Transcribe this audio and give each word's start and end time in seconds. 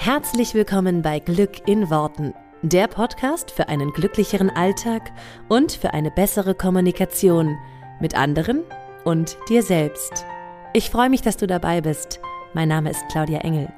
Herzlich 0.00 0.54
willkommen 0.54 1.02
bei 1.02 1.18
Glück 1.18 1.66
in 1.66 1.90
Worten, 1.90 2.32
der 2.62 2.86
Podcast 2.86 3.50
für 3.50 3.68
einen 3.68 3.92
glücklicheren 3.92 4.48
Alltag 4.48 5.10
und 5.48 5.72
für 5.72 5.92
eine 5.92 6.12
bessere 6.12 6.54
Kommunikation 6.54 7.58
mit 8.00 8.16
anderen 8.16 8.62
und 9.04 9.36
dir 9.48 9.64
selbst. 9.64 10.24
Ich 10.72 10.90
freue 10.90 11.10
mich, 11.10 11.22
dass 11.22 11.36
du 11.36 11.48
dabei 11.48 11.80
bist. 11.80 12.20
Mein 12.54 12.68
Name 12.68 12.90
ist 12.90 13.02
Claudia 13.10 13.40
Engel. 13.40 13.72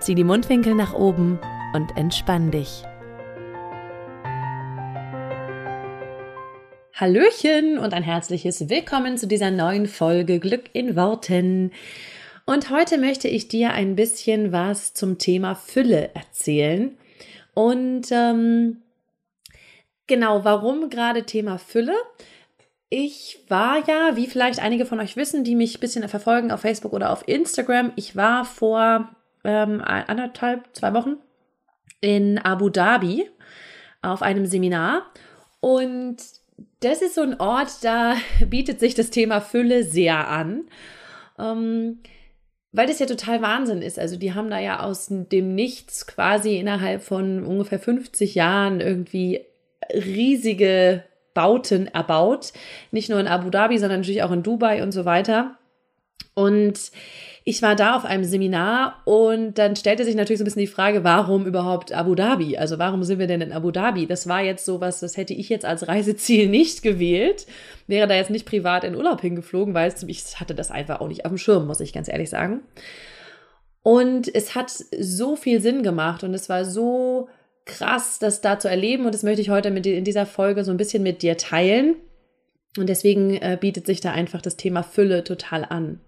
Zieh 0.00 0.14
die 0.14 0.22
Mundwinkel 0.22 0.74
nach 0.74 0.92
oben 0.92 1.40
und 1.72 1.96
entspann 1.96 2.50
dich. 2.50 2.84
Hallöchen 6.92 7.78
und 7.78 7.94
ein 7.94 8.02
herzliches 8.02 8.68
Willkommen 8.68 9.16
zu 9.16 9.26
dieser 9.26 9.50
neuen 9.50 9.86
Folge 9.86 10.40
Glück 10.40 10.64
in 10.74 10.94
Worten. 10.94 11.72
Und 12.46 12.68
heute 12.70 12.98
möchte 12.98 13.26
ich 13.28 13.48
dir 13.48 13.72
ein 13.72 13.96
bisschen 13.96 14.52
was 14.52 14.92
zum 14.92 15.18
Thema 15.18 15.54
Fülle 15.54 16.14
erzählen. 16.14 16.96
Und 17.54 18.08
ähm, 18.10 18.82
genau, 20.06 20.44
warum 20.44 20.90
gerade 20.90 21.24
Thema 21.24 21.58
Fülle? 21.58 21.94
Ich 22.90 23.44
war 23.48 23.78
ja, 23.88 24.16
wie 24.16 24.26
vielleicht 24.26 24.60
einige 24.60 24.84
von 24.84 25.00
euch 25.00 25.16
wissen, 25.16 25.42
die 25.42 25.54
mich 25.54 25.78
ein 25.78 25.80
bisschen 25.80 26.06
verfolgen 26.08 26.52
auf 26.52 26.60
Facebook 26.60 26.92
oder 26.92 27.10
auf 27.10 27.26
Instagram, 27.26 27.92
ich 27.96 28.14
war 28.14 28.44
vor 28.44 29.08
ähm, 29.42 29.80
anderthalb, 29.82 30.68
zwei 30.74 30.92
Wochen 30.92 31.16
in 32.00 32.38
Abu 32.38 32.68
Dhabi 32.68 33.28
auf 34.02 34.20
einem 34.20 34.44
Seminar. 34.46 35.10
Und 35.60 36.18
das 36.80 37.00
ist 37.00 37.14
so 37.14 37.22
ein 37.22 37.40
Ort, 37.40 37.82
da 37.82 38.16
bietet 38.46 38.80
sich 38.80 38.94
das 38.94 39.08
Thema 39.08 39.40
Fülle 39.40 39.82
sehr 39.82 40.28
an. 40.28 40.64
Ähm, 41.38 42.00
weil 42.74 42.88
das 42.88 42.98
ja 42.98 43.06
total 43.06 43.40
Wahnsinn 43.40 43.82
ist. 43.82 44.00
Also 44.00 44.16
die 44.16 44.34
haben 44.34 44.50
da 44.50 44.58
ja 44.58 44.80
aus 44.80 45.06
dem 45.08 45.54
Nichts 45.54 46.08
quasi 46.08 46.58
innerhalb 46.58 47.02
von 47.02 47.46
ungefähr 47.46 47.78
50 47.78 48.34
Jahren 48.34 48.80
irgendwie 48.80 49.42
riesige 49.92 51.04
Bauten 51.34 51.86
erbaut. 51.86 52.52
Nicht 52.90 53.10
nur 53.10 53.20
in 53.20 53.28
Abu 53.28 53.48
Dhabi, 53.48 53.78
sondern 53.78 54.00
natürlich 54.00 54.24
auch 54.24 54.32
in 54.32 54.42
Dubai 54.42 54.82
und 54.82 54.90
so 54.90 55.04
weiter. 55.04 55.56
Und 56.34 56.90
ich 57.46 57.60
war 57.60 57.76
da 57.76 57.94
auf 57.94 58.06
einem 58.06 58.24
Seminar 58.24 59.02
und 59.04 59.58
dann 59.58 59.76
stellte 59.76 60.06
sich 60.06 60.14
natürlich 60.14 60.38
so 60.38 60.44
ein 60.44 60.46
bisschen 60.46 60.60
die 60.60 60.66
Frage, 60.66 61.04
warum 61.04 61.44
überhaupt 61.46 61.92
Abu 61.92 62.14
Dhabi? 62.14 62.56
Also 62.56 62.78
warum 62.78 63.04
sind 63.04 63.18
wir 63.18 63.26
denn 63.26 63.42
in 63.42 63.52
Abu 63.52 63.70
Dhabi? 63.70 64.06
Das 64.06 64.26
war 64.26 64.40
jetzt 64.40 64.64
sowas, 64.64 65.00
das 65.00 65.18
hätte 65.18 65.34
ich 65.34 65.50
jetzt 65.50 65.66
als 65.66 65.86
Reiseziel 65.86 66.48
nicht 66.48 66.82
gewählt. 66.82 67.46
Wäre 67.86 68.08
da 68.08 68.14
jetzt 68.14 68.30
nicht 68.30 68.46
privat 68.46 68.82
in 68.84 68.96
Urlaub 68.96 69.20
hingeflogen, 69.20 69.74
weil 69.74 69.92
ich 70.06 70.40
hatte 70.40 70.54
das 70.54 70.70
einfach 70.70 71.00
auch 71.00 71.08
nicht 71.08 71.26
auf 71.26 71.32
dem 71.32 71.38
Schirm, 71.38 71.66
muss 71.66 71.80
ich 71.80 71.92
ganz 71.92 72.08
ehrlich 72.08 72.30
sagen. 72.30 72.62
Und 73.82 74.34
es 74.34 74.54
hat 74.54 74.70
so 74.70 75.36
viel 75.36 75.60
Sinn 75.60 75.82
gemacht 75.82 76.24
und 76.24 76.32
es 76.32 76.48
war 76.48 76.64
so 76.64 77.28
krass, 77.66 78.18
das 78.18 78.40
da 78.40 78.58
zu 78.58 78.68
erleben 78.68 79.04
und 79.04 79.14
das 79.14 79.22
möchte 79.22 79.42
ich 79.42 79.50
heute 79.50 79.70
mit 79.70 79.84
in 79.84 80.04
dieser 80.04 80.24
Folge 80.24 80.64
so 80.64 80.70
ein 80.70 80.78
bisschen 80.78 81.02
mit 81.02 81.20
dir 81.20 81.36
teilen. 81.36 81.96
Und 82.78 82.88
deswegen 82.88 83.34
äh, 83.34 83.58
bietet 83.60 83.84
sich 83.84 84.00
da 84.00 84.12
einfach 84.12 84.40
das 84.40 84.56
Thema 84.56 84.82
Fülle 84.82 85.24
total 85.24 85.66
an. 85.66 86.00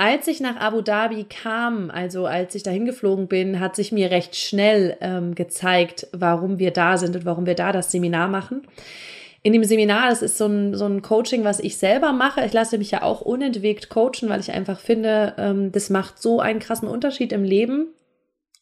Als 0.00 0.28
ich 0.28 0.38
nach 0.38 0.56
Abu 0.56 0.80
Dhabi 0.80 1.24
kam, 1.24 1.90
also 1.90 2.24
als 2.26 2.54
ich 2.54 2.62
dahin 2.62 2.84
geflogen 2.84 3.26
bin, 3.26 3.58
hat 3.58 3.74
sich 3.74 3.90
mir 3.90 4.12
recht 4.12 4.36
schnell 4.36 4.96
ähm, 5.00 5.34
gezeigt, 5.34 6.06
warum 6.12 6.60
wir 6.60 6.70
da 6.70 6.96
sind 6.96 7.16
und 7.16 7.24
warum 7.24 7.46
wir 7.46 7.56
da 7.56 7.72
das 7.72 7.90
Seminar 7.90 8.28
machen. 8.28 8.62
In 9.42 9.52
dem 9.52 9.64
Seminar, 9.64 10.08
das 10.08 10.22
ist 10.22 10.38
so 10.38 10.46
ein, 10.46 10.74
so 10.74 10.86
ein 10.86 11.02
Coaching, 11.02 11.42
was 11.42 11.58
ich 11.58 11.78
selber 11.78 12.12
mache. 12.12 12.44
Ich 12.44 12.52
lasse 12.52 12.78
mich 12.78 12.92
ja 12.92 13.02
auch 13.02 13.22
unentwegt 13.22 13.88
coachen, 13.88 14.28
weil 14.28 14.38
ich 14.38 14.52
einfach 14.52 14.78
finde, 14.78 15.34
ähm, 15.36 15.72
das 15.72 15.90
macht 15.90 16.22
so 16.22 16.38
einen 16.38 16.60
krassen 16.60 16.86
Unterschied 16.86 17.32
im 17.32 17.42
Leben, 17.42 17.88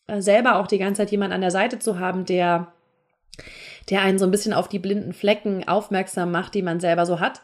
äh, 0.06 0.22
selber 0.22 0.56
auch 0.56 0.66
die 0.66 0.78
ganze 0.78 1.02
Zeit 1.02 1.10
jemand 1.10 1.34
an 1.34 1.42
der 1.42 1.50
Seite 1.50 1.78
zu 1.78 1.98
haben, 1.98 2.24
der, 2.24 2.72
der 3.90 4.00
einen 4.00 4.18
so 4.18 4.24
ein 4.24 4.30
bisschen 4.30 4.54
auf 4.54 4.68
die 4.68 4.78
blinden 4.78 5.12
Flecken 5.12 5.68
aufmerksam 5.68 6.32
macht, 6.32 6.54
die 6.54 6.62
man 6.62 6.80
selber 6.80 7.04
so 7.04 7.20
hat. 7.20 7.42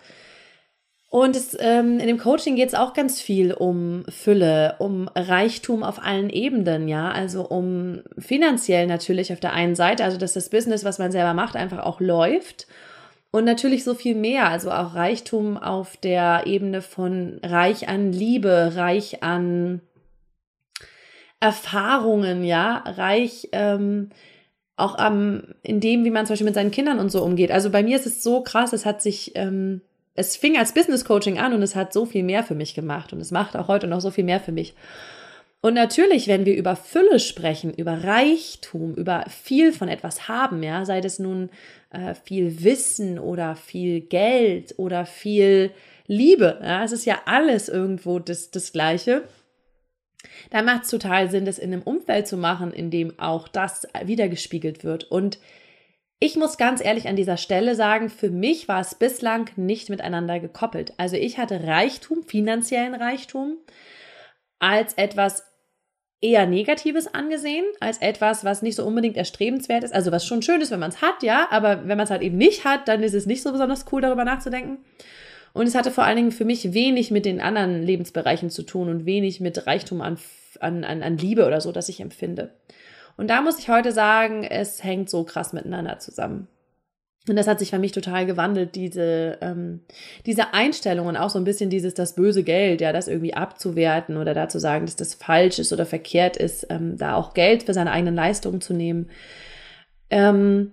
Und 1.12 1.36
es, 1.36 1.54
ähm, 1.60 1.98
in 2.00 2.06
dem 2.06 2.16
Coaching 2.16 2.56
geht 2.56 2.68
es 2.68 2.74
auch 2.74 2.94
ganz 2.94 3.20
viel 3.20 3.52
um 3.52 4.02
Fülle, 4.08 4.76
um 4.78 5.10
Reichtum 5.14 5.82
auf 5.82 6.02
allen 6.02 6.30
Ebenen, 6.30 6.88
ja. 6.88 7.10
Also 7.10 7.46
um 7.46 8.00
finanziell 8.16 8.86
natürlich 8.86 9.30
auf 9.30 9.38
der 9.38 9.52
einen 9.52 9.74
Seite, 9.74 10.04
also 10.04 10.16
dass 10.16 10.32
das 10.32 10.48
Business, 10.48 10.86
was 10.86 10.98
man 10.98 11.12
selber 11.12 11.34
macht, 11.34 11.54
einfach 11.54 11.80
auch 11.80 12.00
läuft. 12.00 12.66
Und 13.30 13.44
natürlich 13.44 13.84
so 13.84 13.92
viel 13.92 14.14
mehr, 14.14 14.48
also 14.48 14.70
auch 14.70 14.94
Reichtum 14.94 15.58
auf 15.58 15.98
der 15.98 16.44
Ebene 16.46 16.80
von 16.80 17.40
reich 17.42 17.90
an 17.90 18.10
Liebe, 18.10 18.72
reich 18.76 19.22
an 19.22 19.82
Erfahrungen, 21.40 22.42
ja, 22.42 22.84
reich 22.86 23.50
ähm, 23.52 24.08
auch 24.76 24.96
am, 24.96 25.42
in 25.62 25.80
dem, 25.80 26.06
wie 26.06 26.10
man 26.10 26.24
zum 26.24 26.32
Beispiel 26.32 26.46
mit 26.46 26.54
seinen 26.54 26.70
Kindern 26.70 26.98
und 26.98 27.10
so 27.10 27.22
umgeht. 27.22 27.50
Also 27.50 27.68
bei 27.68 27.82
mir 27.82 27.96
ist 27.96 28.06
es 28.06 28.22
so 28.22 28.40
krass, 28.40 28.72
es 28.72 28.86
hat 28.86 29.02
sich 29.02 29.32
ähm, 29.34 29.82
es 30.14 30.36
fing 30.36 30.58
als 30.58 30.74
Business 30.74 31.04
Coaching 31.04 31.38
an 31.38 31.54
und 31.54 31.62
es 31.62 31.74
hat 31.74 31.92
so 31.92 32.04
viel 32.04 32.22
mehr 32.22 32.44
für 32.44 32.54
mich 32.54 32.74
gemacht 32.74 33.12
und 33.12 33.20
es 33.20 33.30
macht 33.30 33.56
auch 33.56 33.68
heute 33.68 33.86
noch 33.86 34.00
so 34.00 34.10
viel 34.10 34.24
mehr 34.24 34.40
für 34.40 34.52
mich. 34.52 34.74
Und 35.62 35.74
natürlich, 35.74 36.26
wenn 36.26 36.44
wir 36.44 36.56
über 36.56 36.74
Fülle 36.74 37.20
sprechen, 37.20 37.72
über 37.72 38.02
Reichtum, 38.02 38.94
über 38.94 39.24
viel 39.28 39.72
von 39.72 39.88
etwas 39.88 40.26
haben, 40.26 40.62
ja, 40.62 40.84
sei 40.84 41.00
das 41.00 41.20
nun 41.20 41.50
äh, 41.90 42.14
viel 42.14 42.64
Wissen 42.64 43.18
oder 43.18 43.54
viel 43.54 44.00
Geld 44.00 44.74
oder 44.76 45.06
viel 45.06 45.70
Liebe, 46.08 46.58
ja, 46.60 46.82
es 46.82 46.90
ist 46.90 47.04
ja 47.04 47.20
alles 47.26 47.68
irgendwo 47.68 48.18
das, 48.18 48.50
das 48.50 48.72
Gleiche. 48.72 49.22
Da 50.50 50.62
macht 50.62 50.82
es 50.82 50.90
total 50.90 51.30
Sinn, 51.30 51.44
das 51.44 51.60
in 51.60 51.72
einem 51.72 51.82
Umfeld 51.82 52.26
zu 52.26 52.36
machen, 52.36 52.72
in 52.72 52.90
dem 52.90 53.18
auch 53.20 53.46
das 53.46 53.86
wiedergespiegelt 54.04 54.82
wird. 54.82 55.04
Und 55.04 55.38
ich 56.24 56.36
muss 56.36 56.56
ganz 56.56 56.80
ehrlich 56.80 57.08
an 57.08 57.16
dieser 57.16 57.36
Stelle 57.36 57.74
sagen, 57.74 58.08
für 58.08 58.30
mich 58.30 58.68
war 58.68 58.80
es 58.80 58.94
bislang 58.94 59.50
nicht 59.56 59.90
miteinander 59.90 60.38
gekoppelt. 60.38 60.92
Also 60.96 61.16
ich 61.16 61.36
hatte 61.36 61.66
Reichtum, 61.66 62.22
finanziellen 62.22 62.94
Reichtum, 62.94 63.56
als 64.60 64.94
etwas 64.94 65.42
eher 66.20 66.46
Negatives 66.46 67.12
angesehen, 67.12 67.64
als 67.80 67.98
etwas, 67.98 68.44
was 68.44 68.62
nicht 68.62 68.76
so 68.76 68.86
unbedingt 68.86 69.16
erstrebenswert 69.16 69.82
ist. 69.82 69.92
Also 69.92 70.12
was 70.12 70.24
schon 70.24 70.42
schön 70.42 70.60
ist, 70.60 70.70
wenn 70.70 70.78
man 70.78 70.90
es 70.90 71.02
hat, 71.02 71.24
ja, 71.24 71.48
aber 71.50 71.88
wenn 71.88 71.96
man 71.96 72.04
es 72.04 72.10
halt 72.10 72.22
eben 72.22 72.38
nicht 72.38 72.64
hat, 72.64 72.86
dann 72.86 73.02
ist 73.02 73.14
es 73.14 73.26
nicht 73.26 73.42
so 73.42 73.50
besonders 73.50 73.86
cool, 73.90 74.00
darüber 74.00 74.24
nachzudenken. 74.24 74.78
Und 75.54 75.66
es 75.66 75.74
hatte 75.74 75.90
vor 75.90 76.04
allen 76.04 76.18
Dingen 76.18 76.30
für 76.30 76.44
mich 76.44 76.72
wenig 76.72 77.10
mit 77.10 77.24
den 77.24 77.40
anderen 77.40 77.82
Lebensbereichen 77.82 78.48
zu 78.48 78.62
tun 78.62 78.88
und 78.88 79.06
wenig 79.06 79.40
mit 79.40 79.66
Reichtum 79.66 80.00
an, 80.00 80.18
an, 80.60 80.84
an 80.84 81.18
Liebe 81.18 81.48
oder 81.48 81.60
so, 81.60 81.72
das 81.72 81.88
ich 81.88 81.98
empfinde. 81.98 82.52
Und 83.16 83.28
da 83.28 83.40
muss 83.42 83.58
ich 83.58 83.68
heute 83.68 83.92
sagen, 83.92 84.44
es 84.44 84.82
hängt 84.82 85.10
so 85.10 85.24
krass 85.24 85.52
miteinander 85.52 85.98
zusammen. 85.98 86.48
Und 87.28 87.36
das 87.36 87.46
hat 87.46 87.60
sich 87.60 87.70
für 87.70 87.78
mich 87.78 87.92
total 87.92 88.26
gewandelt, 88.26 88.74
diese, 88.74 89.38
ähm, 89.40 89.80
diese 90.26 90.54
Einstellung 90.54 91.06
und 91.06 91.16
auch 91.16 91.30
so 91.30 91.38
ein 91.38 91.44
bisschen 91.44 91.70
dieses, 91.70 91.94
das 91.94 92.16
böse 92.16 92.42
Geld, 92.42 92.80
ja, 92.80 92.92
das 92.92 93.06
irgendwie 93.06 93.34
abzuwerten 93.34 94.16
oder 94.16 94.34
da 94.34 94.48
zu 94.48 94.58
sagen, 94.58 94.86
dass 94.86 94.96
das 94.96 95.14
falsch 95.14 95.60
ist 95.60 95.72
oder 95.72 95.86
verkehrt 95.86 96.36
ist, 96.36 96.66
ähm, 96.68 96.96
da 96.96 97.14
auch 97.14 97.32
Geld 97.32 97.62
für 97.62 97.74
seine 97.74 97.92
eigenen 97.92 98.16
Leistungen 98.16 98.60
zu 98.60 98.74
nehmen. 98.74 99.08
Ähm, 100.10 100.72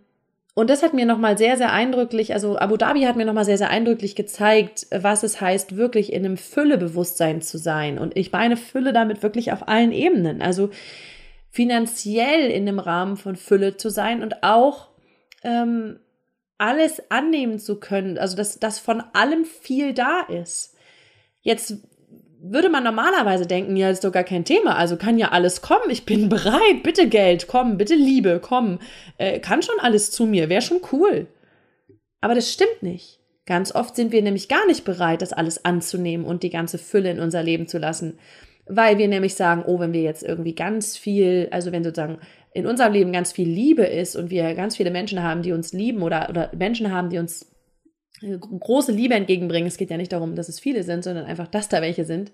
und 0.55 0.71
das 0.71 0.81
hat 0.81 0.95
mir 0.95 1.05
nochmal 1.05 1.37
sehr, 1.37 1.55
sehr 1.55 1.71
eindrücklich, 1.71 2.33
also 2.33 2.57
Abu 2.57 2.77
Dhabi 2.77 3.03
hat 3.03 3.15
mir 3.15 3.25
nochmal 3.25 3.45
sehr, 3.45 3.59
sehr 3.59 3.69
eindrücklich 3.69 4.15
gezeigt, 4.15 4.87
was 4.91 5.21
es 5.21 5.39
heißt, 5.39 5.77
wirklich 5.77 6.11
in 6.11 6.25
einem 6.25 6.35
Füllebewusstsein 6.35 7.43
zu 7.43 7.59
sein. 7.59 7.99
Und 7.99 8.17
ich 8.17 8.31
meine 8.31 8.57
Fülle 8.57 8.91
damit 8.91 9.21
wirklich 9.21 9.51
auf 9.53 9.67
allen 9.67 9.91
Ebenen. 9.91 10.41
Also 10.41 10.71
finanziell 11.49 12.51
in 12.51 12.65
dem 12.65 12.79
Rahmen 12.79 13.17
von 13.17 13.35
Fülle 13.35 13.77
zu 13.77 13.89
sein 13.89 14.21
und 14.21 14.43
auch 14.43 14.89
ähm, 15.43 15.99
alles 16.57 17.01
annehmen 17.09 17.57
zu 17.59 17.79
können, 17.79 18.17
also 18.17 18.35
dass, 18.35 18.59
dass 18.59 18.79
von 18.79 19.01
allem 19.13 19.45
viel 19.45 19.93
da 19.93 20.21
ist. 20.21 20.75
Jetzt 21.41 21.77
würde 22.41 22.69
man 22.69 22.83
normalerweise 22.83 23.47
denken, 23.47 23.75
ja, 23.75 23.89
ist 23.89 24.03
doch 24.03 24.11
gar 24.11 24.23
kein 24.23 24.45
Thema, 24.45 24.75
also 24.75 24.97
kann 24.97 25.17
ja 25.17 25.29
alles 25.29 25.61
kommen, 25.61 25.89
ich 25.89 26.05
bin 26.05 26.29
bereit, 26.29 26.83
bitte 26.83 27.07
Geld, 27.07 27.47
komm, 27.47 27.77
bitte 27.77 27.95
Liebe, 27.95 28.39
komm, 28.41 28.79
äh, 29.17 29.39
kann 29.39 29.61
schon 29.61 29.79
alles 29.79 30.11
zu 30.11 30.25
mir, 30.25 30.49
wäre 30.49 30.61
schon 30.61 30.81
cool. 30.91 31.27
Aber 32.21 32.35
das 32.35 32.51
stimmt 32.51 32.83
nicht. 32.83 33.19
Ganz 33.45 33.73
oft 33.73 33.95
sind 33.95 34.11
wir 34.11 34.21
nämlich 34.21 34.47
gar 34.47 34.67
nicht 34.67 34.85
bereit, 34.85 35.21
das 35.21 35.33
alles 35.33 35.65
anzunehmen 35.65 36.25
und 36.25 36.43
die 36.43 36.51
ganze 36.51 36.77
Fülle 36.77 37.09
in 37.09 37.19
unser 37.19 37.41
Leben 37.41 37.67
zu 37.67 37.79
lassen 37.79 38.19
weil 38.69 38.97
wir 38.97 39.07
nämlich 39.07 39.35
sagen, 39.35 39.63
oh, 39.65 39.79
wenn 39.79 39.93
wir 39.93 40.01
jetzt 40.01 40.23
irgendwie 40.23 40.53
ganz 40.53 40.95
viel, 40.95 41.49
also 41.51 41.71
wenn 41.71 41.83
sozusagen 41.83 42.19
in 42.53 42.67
unserem 42.67 42.93
Leben 42.93 43.11
ganz 43.11 43.31
viel 43.31 43.49
Liebe 43.49 43.83
ist 43.83 44.15
und 44.15 44.29
wir 44.29 44.53
ganz 44.53 44.77
viele 44.77 44.91
Menschen 44.91 45.21
haben, 45.23 45.41
die 45.41 45.51
uns 45.51 45.73
lieben 45.73 46.03
oder, 46.03 46.29
oder 46.29 46.51
Menschen 46.55 46.91
haben, 46.91 47.09
die 47.09 47.17
uns 47.17 47.51
äh, 48.21 48.37
große 48.37 48.91
Liebe 48.91 49.15
entgegenbringen. 49.15 49.67
Es 49.67 49.77
geht 49.77 49.89
ja 49.89 49.97
nicht 49.97 50.13
darum, 50.13 50.35
dass 50.35 50.49
es 50.49 50.59
viele 50.59 50.83
sind, 50.83 51.03
sondern 51.03 51.25
einfach, 51.25 51.47
dass 51.47 51.67
da 51.67 51.81
welche 51.81 52.05
sind. 52.05 52.31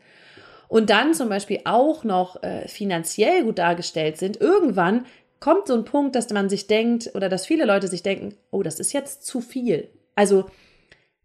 Und 0.67 0.89
dann 0.89 1.13
zum 1.13 1.29
Beispiel 1.29 1.61
auch 1.63 2.03
noch 2.03 2.43
äh, 2.43 2.67
finanziell 2.67 3.43
gut 3.43 3.57
dargestellt 3.57 4.17
sind. 4.17 4.39
Irgendwann 4.41 5.05
kommt 5.39 5.67
so 5.67 5.73
ein 5.73 5.85
Punkt, 5.85 6.15
dass 6.15 6.29
man 6.31 6.49
sich 6.49 6.67
denkt 6.67 7.11
oder 7.13 7.29
dass 7.29 7.45
viele 7.45 7.65
Leute 7.65 7.87
sich 7.87 8.03
denken, 8.03 8.35
oh, 8.51 8.63
das 8.63 8.79
ist 8.79 8.93
jetzt 8.93 9.25
zu 9.25 9.41
viel. 9.41 9.89
Also 10.15 10.45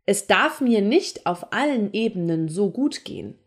es 0.07 0.27
darf 0.27 0.61
mir 0.61 0.83
nicht 0.83 1.27
auf 1.27 1.53
allen 1.53 1.93
Ebenen 1.93 2.49
so 2.49 2.71
gut 2.71 3.05
gehen. 3.05 3.39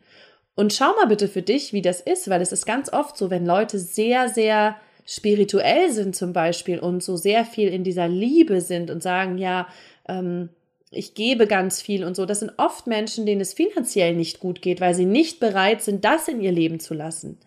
Und 0.56 0.74
schau 0.74 0.94
mal 0.96 1.08
bitte 1.08 1.28
für 1.28 1.42
dich, 1.42 1.74
wie 1.74 1.82
das 1.82 2.00
ist, 2.00 2.30
weil 2.30 2.42
es 2.42 2.52
ist 2.52 2.66
ganz 2.66 2.92
oft 2.92 3.18
so, 3.18 3.30
wenn 3.30 3.46
Leute 3.46 3.80
sehr, 3.80 4.30
sehr 4.30 4.76
spirituell 5.06 5.92
sind 5.92 6.16
zum 6.16 6.32
Beispiel 6.32 6.80
und 6.80 7.04
so 7.04 7.18
sehr 7.18 7.46
viel 7.46 7.70
in 7.70 7.84
dieser 7.84 8.08
Liebe 8.08 8.62
sind 8.62 8.90
und 8.90 9.04
sagen, 9.04 9.38
ja, 9.38 9.68
ähm, 10.08 10.50
ich 10.92 11.16
gebe 11.16 11.48
ganz 11.48 11.82
viel 11.82 12.04
und 12.04 12.16
so. 12.16 12.26
Das 12.26 12.40
sind 12.40 12.54
oft 12.58 12.88
Menschen, 12.88 13.26
denen 13.26 13.42
es 13.42 13.54
finanziell 13.54 14.16
nicht 14.16 14.40
gut 14.40 14.62
geht, 14.62 14.80
weil 14.80 14.94
sie 14.94 15.06
nicht 15.06 15.40
bereit 15.40 15.82
sind, 15.82 16.06
das 16.06 16.28
in 16.28 16.40
ihr 16.40 16.52
Leben 16.52 16.80
zu 16.80 16.94
lassen. 16.94 17.40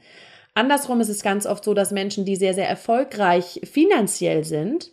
Andersrum 0.54 1.00
ist 1.00 1.08
es 1.08 1.22
ganz 1.22 1.46
oft 1.46 1.64
so, 1.64 1.74
dass 1.74 1.92
Menschen, 1.92 2.24
die 2.24 2.36
sehr, 2.36 2.54
sehr 2.54 2.68
erfolgreich 2.68 3.60
finanziell 3.64 4.42
sind, 4.42 4.90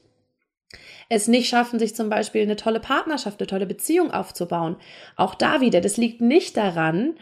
es 1.09 1.27
nicht 1.27 1.47
schaffen, 1.47 1.79
sich 1.79 1.95
zum 1.95 2.09
Beispiel 2.09 2.41
eine 2.41 2.55
tolle 2.55 2.79
Partnerschaft, 2.79 3.39
eine 3.39 3.47
tolle 3.47 3.65
Beziehung 3.65 4.11
aufzubauen. 4.11 4.75
Auch 5.15 5.35
da 5.35 5.61
wieder, 5.61 5.81
das 5.81 5.97
liegt 5.97 6.21
nicht 6.21 6.57
daran, 6.57 7.15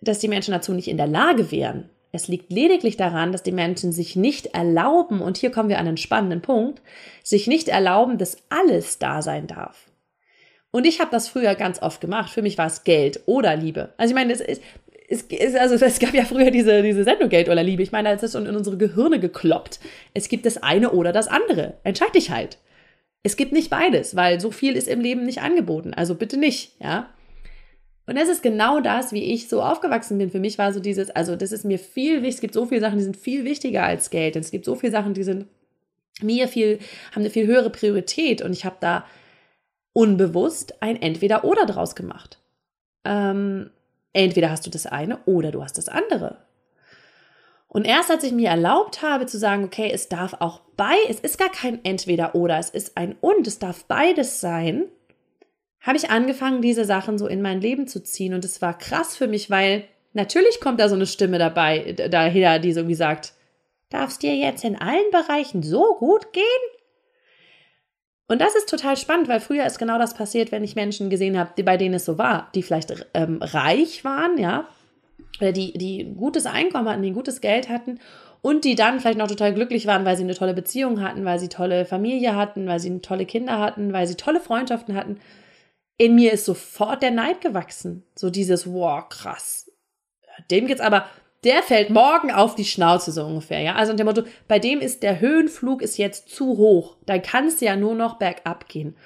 dass 0.00 0.18
die 0.18 0.28
Menschen 0.28 0.52
dazu 0.52 0.72
nicht 0.72 0.88
in 0.88 0.96
der 0.96 1.06
Lage 1.06 1.50
wären. 1.50 1.90
Es 2.12 2.26
liegt 2.26 2.52
lediglich 2.52 2.96
daran, 2.96 3.30
dass 3.32 3.42
die 3.42 3.52
Menschen 3.52 3.92
sich 3.92 4.16
nicht 4.16 4.46
erlauben, 4.46 5.20
und 5.20 5.36
hier 5.36 5.50
kommen 5.50 5.68
wir 5.68 5.78
an 5.78 5.86
einen 5.86 5.96
spannenden 5.96 6.42
Punkt, 6.42 6.82
sich 7.22 7.46
nicht 7.46 7.68
erlauben, 7.68 8.18
dass 8.18 8.38
alles 8.48 8.98
da 8.98 9.22
sein 9.22 9.46
darf. 9.46 9.86
Und 10.72 10.86
ich 10.86 11.00
habe 11.00 11.10
das 11.10 11.28
früher 11.28 11.54
ganz 11.54 11.82
oft 11.82 12.00
gemacht. 12.00 12.30
Für 12.30 12.42
mich 12.42 12.58
war 12.58 12.66
es 12.66 12.84
Geld 12.84 13.20
oder 13.26 13.56
Liebe. 13.56 13.92
Also 13.96 14.12
ich 14.12 14.14
meine, 14.14 14.32
es 14.32 14.40
ist, 14.40 14.62
es, 15.08 15.24
es, 15.28 15.54
also 15.56 15.74
es 15.84 15.98
gab 15.98 16.14
ja 16.14 16.24
früher 16.24 16.50
diese, 16.50 16.82
diese 16.82 17.04
Sendung 17.04 17.28
Geld 17.28 17.48
oder 17.48 17.62
Liebe. 17.62 17.82
Ich 17.82 17.92
meine, 17.92 18.10
das 18.12 18.22
ist 18.22 18.36
in 18.36 18.54
unsere 18.54 18.76
Gehirne 18.76 19.18
gekloppt. 19.18 19.80
Es 20.14 20.28
gibt 20.28 20.46
das 20.46 20.62
eine 20.62 20.92
oder 20.92 21.12
das 21.12 21.26
andere. 21.26 21.74
Entscheid 21.82 22.14
dich 22.14 22.30
halt. 22.30 22.58
Es 23.22 23.36
gibt 23.36 23.52
nicht 23.52 23.68
beides, 23.68 24.16
weil 24.16 24.40
so 24.40 24.50
viel 24.50 24.76
ist 24.76 24.88
im 24.88 25.00
Leben 25.00 25.24
nicht 25.24 25.42
angeboten. 25.42 25.92
Also 25.92 26.14
bitte 26.14 26.36
nicht, 26.36 26.80
ja. 26.80 27.10
Und 28.06 28.18
das 28.18 28.28
ist 28.28 28.42
genau 28.42 28.80
das, 28.80 29.12
wie 29.12 29.32
ich 29.32 29.48
so 29.48 29.62
aufgewachsen 29.62 30.18
bin. 30.18 30.30
Für 30.30 30.40
mich 30.40 30.58
war 30.58 30.72
so 30.72 30.80
dieses, 30.80 31.10
also 31.10 31.36
das 31.36 31.52
ist 31.52 31.64
mir 31.64 31.78
viel 31.78 32.22
wichtig. 32.22 32.34
Es 32.34 32.40
gibt 32.40 32.54
so 32.54 32.66
viele 32.66 32.80
Sachen, 32.80 32.98
die 32.98 33.04
sind 33.04 33.16
viel 33.16 33.44
wichtiger 33.44 33.84
als 33.84 34.10
Geld. 34.10 34.36
Es 34.36 34.50
gibt 34.50 34.64
so 34.64 34.74
viele 34.74 34.92
Sachen, 34.92 35.14
die 35.14 35.22
sind 35.22 35.46
mir 36.20 36.48
viel, 36.48 36.78
haben 37.12 37.22
eine 37.22 37.30
viel 37.30 37.46
höhere 37.46 37.70
Priorität. 37.70 38.42
Und 38.42 38.52
ich 38.52 38.64
habe 38.64 38.76
da 38.80 39.04
unbewusst 39.92 40.82
ein 40.82 41.00
Entweder-Oder 41.00 41.66
draus 41.66 41.94
gemacht. 41.94 42.40
Ähm, 43.04 43.70
entweder 44.12 44.50
hast 44.50 44.66
du 44.66 44.70
das 44.70 44.86
eine 44.86 45.18
oder 45.26 45.50
du 45.50 45.62
hast 45.62 45.78
das 45.78 45.88
andere. 45.88 46.38
Und 47.68 47.84
erst 47.84 48.10
als 48.10 48.24
ich 48.24 48.32
mir 48.32 48.48
erlaubt 48.48 49.02
habe 49.02 49.26
zu 49.26 49.38
sagen, 49.38 49.64
okay, 49.64 49.90
es 49.92 50.08
darf 50.08 50.34
auch 50.40 50.60
bei, 50.76 50.96
es 51.08 51.20
ist 51.20 51.38
gar 51.38 51.50
kein 51.50 51.84
Entweder-Oder, 51.84 52.58
es 52.58 52.70
ist 52.70 52.96
ein 52.96 53.14
Und, 53.20 53.46
es 53.46 53.60
darf 53.60 53.84
beides 53.84 54.40
sein, 54.40 54.86
habe 55.80 55.96
ich 55.96 56.10
angefangen, 56.10 56.62
diese 56.62 56.84
Sachen 56.84 57.18
so 57.18 57.26
in 57.26 57.42
mein 57.42 57.60
Leben 57.60 57.86
zu 57.86 58.02
ziehen. 58.02 58.34
Und 58.34 58.44
es 58.44 58.60
war 58.60 58.76
krass 58.76 59.16
für 59.16 59.28
mich, 59.28 59.50
weil 59.50 59.84
natürlich 60.12 60.60
kommt 60.60 60.80
da 60.80 60.88
so 60.88 60.94
eine 60.94 61.06
Stimme 61.06 61.38
dabei, 61.38 61.92
daher, 62.10 62.58
die 62.58 62.72
so 62.72 62.86
wie 62.88 62.94
sagt, 62.94 63.32
darfst 63.88 64.22
dir 64.22 64.34
jetzt 64.34 64.64
in 64.64 64.76
allen 64.76 65.10
Bereichen 65.10 65.62
so 65.62 65.96
gut 65.98 66.32
gehen? 66.32 66.44
Und 68.28 68.40
das 68.40 68.54
ist 68.54 68.68
total 68.68 68.96
spannend, 68.96 69.28
weil 69.28 69.40
früher 69.40 69.66
ist 69.66 69.78
genau 69.78 69.98
das 69.98 70.14
passiert, 70.14 70.52
wenn 70.52 70.62
ich 70.62 70.76
Menschen 70.76 71.10
gesehen 71.10 71.36
habe, 71.36 71.50
die, 71.56 71.64
bei 71.64 71.76
denen 71.76 71.94
es 71.94 72.04
so 72.04 72.16
war, 72.16 72.48
die 72.54 72.62
vielleicht 72.62 72.94
ähm, 73.12 73.38
reich 73.42 74.04
waren, 74.04 74.38
ja, 74.38 74.68
oder 75.40 75.50
die, 75.50 75.72
die 75.72 76.04
ein 76.04 76.16
gutes 76.16 76.46
Einkommen 76.46 76.88
hatten, 76.88 77.02
die 77.02 77.10
ein 77.10 77.14
gutes 77.14 77.40
Geld 77.40 77.68
hatten 77.68 77.98
und 78.42 78.64
die 78.64 78.76
dann 78.76 79.00
vielleicht 79.00 79.18
noch 79.18 79.26
total 79.26 79.52
glücklich 79.52 79.86
waren, 79.86 80.04
weil 80.04 80.16
sie 80.16 80.22
eine 80.22 80.34
tolle 80.34 80.54
Beziehung 80.54 81.02
hatten, 81.02 81.24
weil 81.24 81.40
sie 81.40 81.48
tolle 81.48 81.84
Familie 81.84 82.36
hatten, 82.36 82.66
weil 82.68 82.78
sie 82.78 83.00
tolle 83.00 83.26
Kinder 83.26 83.58
hatten, 83.58 83.92
weil 83.92 84.06
sie 84.06 84.14
tolle 84.14 84.40
Freundschaften 84.40 84.94
hatten. 84.94 85.18
In 86.00 86.14
mir 86.14 86.32
ist 86.32 86.46
sofort 86.46 87.02
der 87.02 87.10
Neid 87.10 87.42
gewachsen. 87.42 88.04
So 88.14 88.30
dieses, 88.30 88.66
wow, 88.66 89.06
krass. 89.06 89.70
Dem 90.50 90.66
geht's 90.66 90.80
aber 90.80 91.04
der 91.44 91.62
fällt 91.62 91.90
morgen 91.90 92.30
auf 92.30 92.54
die 92.54 92.64
Schnauze 92.64 93.12
so 93.12 93.22
ungefähr, 93.22 93.60
ja. 93.60 93.74
Also 93.74 93.92
dem 93.92 94.06
Motto, 94.06 94.22
bei 94.48 94.58
dem 94.58 94.80
ist 94.80 95.02
der 95.02 95.20
Höhenflug 95.20 95.82
ist 95.82 95.98
jetzt 95.98 96.30
zu 96.30 96.56
hoch. 96.56 96.96
Da 97.04 97.18
kannst 97.18 97.60
du 97.60 97.66
ja 97.66 97.76
nur 97.76 97.94
noch 97.94 98.18
bergab 98.18 98.66
gehen. 98.66 98.96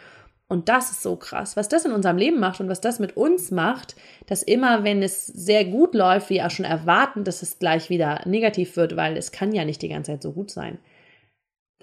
Und 0.47 0.69
das 0.69 0.93
ist 0.93 1.03
so 1.03 1.17
krass, 1.17 1.57
was 1.57 1.69
das 1.69 1.85
in 1.85 1.91
unserem 1.91 2.17
Leben 2.17 2.39
macht 2.39 2.61
und 2.61 2.69
was 2.69 2.81
das 2.81 3.01
mit 3.01 3.17
uns 3.17 3.51
macht, 3.51 3.97
dass 4.27 4.45
immer, 4.45 4.85
wenn 4.85 5.03
es 5.03 5.27
sehr 5.27 5.65
gut 5.65 5.97
läuft, 5.97 6.31
wir 6.31 6.47
auch 6.47 6.51
schon 6.51 6.65
erwarten, 6.65 7.25
dass 7.25 7.43
es 7.43 7.59
gleich 7.59 7.91
wieder 7.91 8.21
negativ 8.25 8.77
wird, 8.77 8.95
weil 8.95 9.17
es 9.17 9.33
kann 9.33 9.53
ja 9.53 9.65
nicht 9.65 9.83
die 9.83 9.89
ganze 9.89 10.13
Zeit 10.13 10.23
so 10.23 10.31
gut 10.31 10.53
sein. 10.53 10.79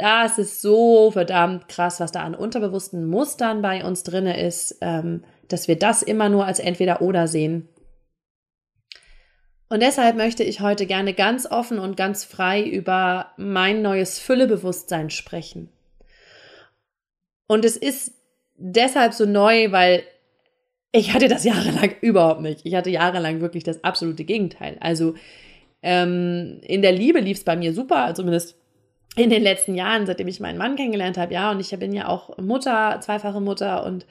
Das 0.01 0.37
ist 0.37 0.61
so 0.61 1.11
verdammt 1.11 1.67
krass, 1.67 1.99
was 1.99 2.11
da 2.11 2.23
an 2.23 2.33
unterbewussten 2.33 3.05
Mustern 3.05 3.61
bei 3.61 3.85
uns 3.85 4.03
drinne 4.03 4.41
ist, 4.41 4.77
ähm, 4.81 5.23
dass 5.47 5.67
wir 5.67 5.77
das 5.77 6.01
immer 6.01 6.29
nur 6.29 6.45
als 6.45 6.59
entweder 6.59 7.01
oder 7.01 7.27
sehen 7.27 7.69
und 9.71 9.81
deshalb 9.81 10.17
möchte 10.17 10.43
ich 10.43 10.59
heute 10.59 10.85
gerne 10.85 11.13
ganz 11.13 11.49
offen 11.49 11.79
und 11.79 11.95
ganz 11.95 12.25
frei 12.25 12.61
über 12.61 13.31
mein 13.37 13.81
neues 13.81 14.19
Füllebewusstsein 14.19 15.09
sprechen. 15.09 15.69
Und 17.47 17.63
es 17.63 17.77
ist 17.77 18.11
deshalb 18.57 19.13
so 19.13 19.25
neu, 19.25 19.71
weil 19.71 20.03
ich 20.91 21.13
hatte 21.13 21.29
das 21.29 21.43
jahrelang 21.45 21.91
überhaupt 22.01 22.41
nicht. 22.41 22.65
Ich 22.65 22.75
hatte 22.75 22.89
jahrelang 22.89 23.39
wirklich 23.39 23.63
das 23.63 23.81
absolute 23.81 24.25
Gegenteil. 24.25 24.75
Also 24.81 25.15
ähm, 25.81 26.59
in 26.63 26.81
der 26.81 26.91
Liebe 26.91 27.21
lief 27.21 27.37
es 27.37 27.45
bei 27.45 27.55
mir 27.55 27.73
super, 27.73 28.13
zumindest 28.13 28.57
in 29.15 29.29
den 29.29 29.43
letzten 29.43 29.75
Jahren, 29.75 30.05
seitdem 30.05 30.27
ich 30.27 30.39
meinen 30.39 30.57
Mann 30.57 30.75
kennengelernt 30.75 31.17
habe. 31.17 31.33
Ja, 31.33 31.51
und 31.51 31.59
ich 31.59 31.77
bin 31.77 31.93
ja 31.93 32.07
auch 32.07 32.37
Mutter, 32.37 32.99
zweifache 33.01 33.41
Mutter 33.41 33.85
und 33.85 34.05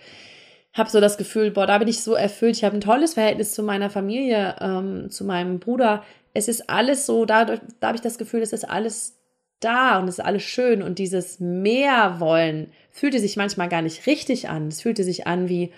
habe 0.73 0.91
so 0.91 1.00
das 1.00 1.17
Gefühl, 1.17 1.50
boah, 1.50 1.67
da 1.67 1.79
bin 1.79 1.88
ich 1.88 2.02
so 2.02 2.14
erfüllt. 2.14 2.56
Ich 2.56 2.64
habe 2.64 2.76
ein 2.76 2.82
tolles 2.82 3.14
Verhältnis 3.14 3.55
zu 3.55 3.62
meiner 3.62 3.91
Familie, 3.91 4.56
ähm, 4.61 5.11
zu 5.11 5.25
meinem 5.25 5.58
Bruder. 5.58 6.05
Es 6.32 6.49
ist 6.49 6.70
alles 6.70 7.06
so, 7.06 7.25
dadurch, 7.25 7.61
da 7.81 7.88
habe 7.88 7.97
ich 7.97 8.02
das 8.02 8.19
Gefühl, 8.19 8.43
es 8.43 8.52
ist 8.52 8.69
alles 8.69 9.17
da 9.58 9.99
und 9.99 10.08
es 10.08 10.19
ist 10.19 10.25
alles 10.25 10.43
schön. 10.43 10.82
Und 10.82 10.99
dieses 10.99 11.41
mehr 11.41 12.20
wollen 12.20 12.70
fühlte 12.91 13.19
sich 13.19 13.37
manchmal 13.37 13.69
gar 13.69 13.82
nicht 13.82 14.06
richtig 14.06 14.49
an. 14.49 14.69
Es 14.69 14.82
fühlte 14.82 15.02
sich 15.02 15.26
an 15.26 15.49
wie, 15.49 15.73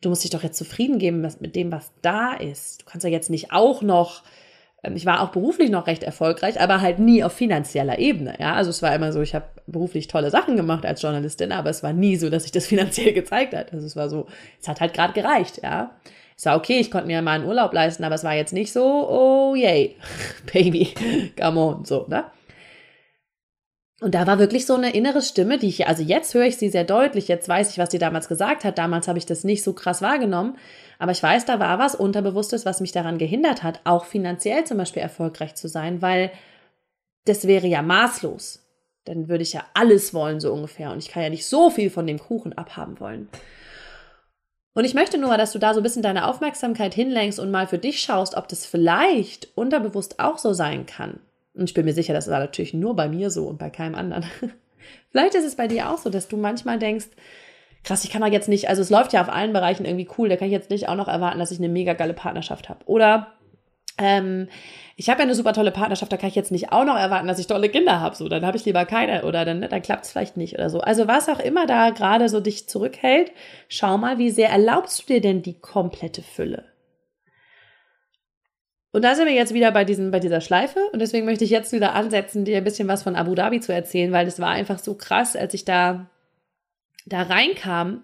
du 0.00 0.08
musst 0.08 0.24
dich 0.24 0.30
doch 0.30 0.42
jetzt 0.42 0.58
zufrieden 0.58 0.98
geben 0.98 1.20
mit 1.40 1.54
dem, 1.54 1.70
was 1.70 1.92
da 2.02 2.34
ist. 2.34 2.82
Du 2.82 2.86
kannst 2.86 3.04
ja 3.04 3.10
jetzt 3.10 3.30
nicht 3.30 3.52
auch 3.52 3.82
noch 3.82 4.22
ich 4.82 5.06
war 5.06 5.20
auch 5.20 5.30
beruflich 5.30 5.70
noch 5.70 5.86
recht 5.86 6.02
erfolgreich, 6.02 6.60
aber 6.60 6.80
halt 6.80 6.98
nie 6.98 7.22
auf 7.22 7.32
finanzieller 7.32 7.98
Ebene. 7.98 8.34
Ja, 8.40 8.54
also 8.54 8.70
es 8.70 8.82
war 8.82 8.94
immer 8.94 9.12
so, 9.12 9.20
ich 9.20 9.34
habe 9.34 9.44
beruflich 9.66 10.08
tolle 10.08 10.30
Sachen 10.30 10.56
gemacht 10.56 10.84
als 10.84 11.02
Journalistin, 11.02 11.52
aber 11.52 11.70
es 11.70 11.84
war 11.84 11.92
nie 11.92 12.16
so, 12.16 12.30
dass 12.30 12.42
sich 12.42 12.52
das 12.52 12.66
finanziell 12.68 13.12
gezeigt 13.12 13.54
hat. 13.54 13.72
Also 13.72 13.86
es 13.86 13.94
war 13.94 14.08
so, 14.08 14.26
es 14.60 14.66
hat 14.66 14.80
halt 14.80 14.92
gerade 14.92 15.12
gereicht. 15.12 15.60
Ja, 15.62 15.92
es 16.36 16.46
war 16.46 16.56
okay, 16.56 16.80
ich 16.80 16.90
konnte 16.90 17.06
mir 17.06 17.22
mal 17.22 17.32
einen 17.32 17.46
Urlaub 17.46 17.72
leisten, 17.72 18.02
aber 18.02 18.16
es 18.16 18.24
war 18.24 18.34
jetzt 18.34 18.52
nicht 18.52 18.72
so, 18.72 19.08
oh 19.08 19.54
yay, 19.54 19.94
Baby, 20.52 20.92
come 21.40 21.60
on, 21.60 21.84
so, 21.84 22.06
ne? 22.08 22.24
Und 24.02 24.16
da 24.16 24.26
war 24.26 24.40
wirklich 24.40 24.66
so 24.66 24.74
eine 24.74 24.92
innere 24.92 25.22
Stimme, 25.22 25.58
die 25.58 25.68
ich, 25.68 25.86
also 25.86 26.02
jetzt 26.02 26.34
höre 26.34 26.46
ich 26.46 26.56
sie 26.56 26.70
sehr 26.70 26.82
deutlich, 26.82 27.28
jetzt 27.28 27.48
weiß 27.48 27.70
ich, 27.70 27.78
was 27.78 27.92
sie 27.92 28.00
damals 28.00 28.26
gesagt 28.26 28.64
hat. 28.64 28.76
Damals 28.76 29.06
habe 29.06 29.18
ich 29.18 29.26
das 29.26 29.44
nicht 29.44 29.62
so 29.62 29.74
krass 29.74 30.02
wahrgenommen. 30.02 30.58
Aber 30.98 31.12
ich 31.12 31.22
weiß, 31.22 31.44
da 31.44 31.60
war 31.60 31.78
was 31.78 31.94
Unterbewusstes, 31.94 32.66
was 32.66 32.80
mich 32.80 32.90
daran 32.90 33.16
gehindert 33.16 33.62
hat, 33.62 33.80
auch 33.84 34.04
finanziell 34.04 34.64
zum 34.64 34.78
Beispiel 34.78 35.02
erfolgreich 35.02 35.54
zu 35.54 35.68
sein, 35.68 36.02
weil 36.02 36.32
das 37.26 37.46
wäre 37.46 37.68
ja 37.68 37.80
maßlos. 37.80 38.66
Dann 39.04 39.28
würde 39.28 39.44
ich 39.44 39.52
ja 39.52 39.64
alles 39.72 40.12
wollen, 40.12 40.40
so 40.40 40.52
ungefähr. 40.52 40.90
Und 40.90 40.98
ich 40.98 41.08
kann 41.08 41.22
ja 41.22 41.30
nicht 41.30 41.46
so 41.46 41.70
viel 41.70 41.88
von 41.88 42.08
dem 42.08 42.18
Kuchen 42.18 42.58
abhaben 42.58 42.98
wollen. 42.98 43.28
Und 44.74 44.84
ich 44.84 44.94
möchte 44.94 45.16
nur, 45.16 45.36
dass 45.36 45.52
du 45.52 45.60
da 45.60 45.74
so 45.74 45.80
ein 45.80 45.84
bisschen 45.84 46.02
deine 46.02 46.26
Aufmerksamkeit 46.26 46.92
hinlenkst 46.92 47.38
und 47.38 47.52
mal 47.52 47.68
für 47.68 47.78
dich 47.78 48.00
schaust, 48.00 48.36
ob 48.36 48.48
das 48.48 48.66
vielleicht 48.66 49.56
unterbewusst 49.56 50.18
auch 50.18 50.38
so 50.38 50.52
sein 50.54 50.86
kann. 50.86 51.20
Und 51.54 51.64
ich 51.64 51.74
bin 51.74 51.84
mir 51.84 51.94
sicher, 51.94 52.14
das 52.14 52.28
war 52.28 52.38
natürlich 52.38 52.74
nur 52.74 52.96
bei 52.96 53.08
mir 53.08 53.30
so 53.30 53.46
und 53.46 53.58
bei 53.58 53.70
keinem 53.70 53.94
anderen. 53.94 54.24
Vielleicht 55.10 55.34
ist 55.34 55.44
es 55.44 55.56
bei 55.56 55.68
dir 55.68 55.90
auch 55.90 55.98
so, 55.98 56.10
dass 56.10 56.28
du 56.28 56.36
manchmal 56.36 56.78
denkst, 56.78 57.08
krass, 57.84 58.04
ich 58.04 58.10
kann 58.10 58.22
doch 58.22 58.28
jetzt 58.28 58.48
nicht, 58.48 58.68
also 58.68 58.82
es 58.82 58.90
läuft 58.90 59.12
ja 59.12 59.20
auf 59.20 59.28
allen 59.28 59.52
Bereichen 59.52 59.84
irgendwie 59.84 60.08
cool, 60.16 60.28
da 60.28 60.36
kann 60.36 60.46
ich 60.46 60.52
jetzt 60.52 60.70
nicht 60.70 60.88
auch 60.88 60.94
noch 60.94 61.08
erwarten, 61.08 61.38
dass 61.38 61.50
ich 61.50 61.58
eine 61.58 61.68
mega 61.68 61.92
geile 61.94 62.14
Partnerschaft 62.14 62.68
habe. 62.68 62.84
Oder 62.86 63.34
ähm, 63.98 64.48
ich 64.96 65.10
habe 65.10 65.18
ja 65.18 65.24
eine 65.24 65.34
super 65.34 65.52
tolle 65.52 65.72
Partnerschaft, 65.72 66.12
da 66.12 66.16
kann 66.16 66.28
ich 66.28 66.34
jetzt 66.34 66.52
nicht 66.52 66.72
auch 66.72 66.84
noch 66.84 66.96
erwarten, 66.96 67.28
dass 67.28 67.38
ich 67.38 67.46
tolle 67.46 67.68
Kinder 67.68 68.00
habe. 68.00 68.16
So, 68.16 68.28
dann 68.28 68.46
habe 68.46 68.56
ich 68.56 68.64
lieber 68.64 68.84
keine 68.84 69.24
oder 69.24 69.44
dann, 69.44 69.60
dann 69.60 69.82
klappt 69.82 70.04
es 70.04 70.12
vielleicht 70.12 70.36
nicht 70.36 70.54
oder 70.54 70.70
so. 70.70 70.80
Also 70.80 71.08
was 71.08 71.28
auch 71.28 71.40
immer 71.40 71.66
da 71.66 71.90
gerade 71.90 72.28
so 72.28 72.40
dich 72.40 72.68
zurückhält, 72.68 73.32
schau 73.68 73.98
mal, 73.98 74.18
wie 74.18 74.30
sehr 74.30 74.50
erlaubst 74.50 75.02
du 75.02 75.14
dir 75.14 75.20
denn 75.20 75.42
die 75.42 75.58
komplette 75.58 76.22
Fülle? 76.22 76.71
Und 78.92 79.02
da 79.02 79.14
sind 79.14 79.26
wir 79.26 79.34
jetzt 79.34 79.54
wieder 79.54 79.72
bei, 79.72 79.84
diesem, 79.84 80.10
bei 80.10 80.20
dieser 80.20 80.42
Schleife. 80.42 80.78
Und 80.92 81.00
deswegen 81.00 81.24
möchte 81.24 81.44
ich 81.44 81.50
jetzt 81.50 81.72
wieder 81.72 81.94
ansetzen, 81.94 82.44
dir 82.44 82.58
ein 82.58 82.64
bisschen 82.64 82.88
was 82.88 83.02
von 83.02 83.16
Abu 83.16 83.34
Dhabi 83.34 83.60
zu 83.60 83.72
erzählen, 83.72 84.12
weil 84.12 84.26
das 84.26 84.38
war 84.38 84.50
einfach 84.50 84.78
so 84.78 84.94
krass, 84.94 85.34
als 85.34 85.54
ich 85.54 85.64
da, 85.64 86.10
da 87.06 87.22
reinkam 87.22 88.02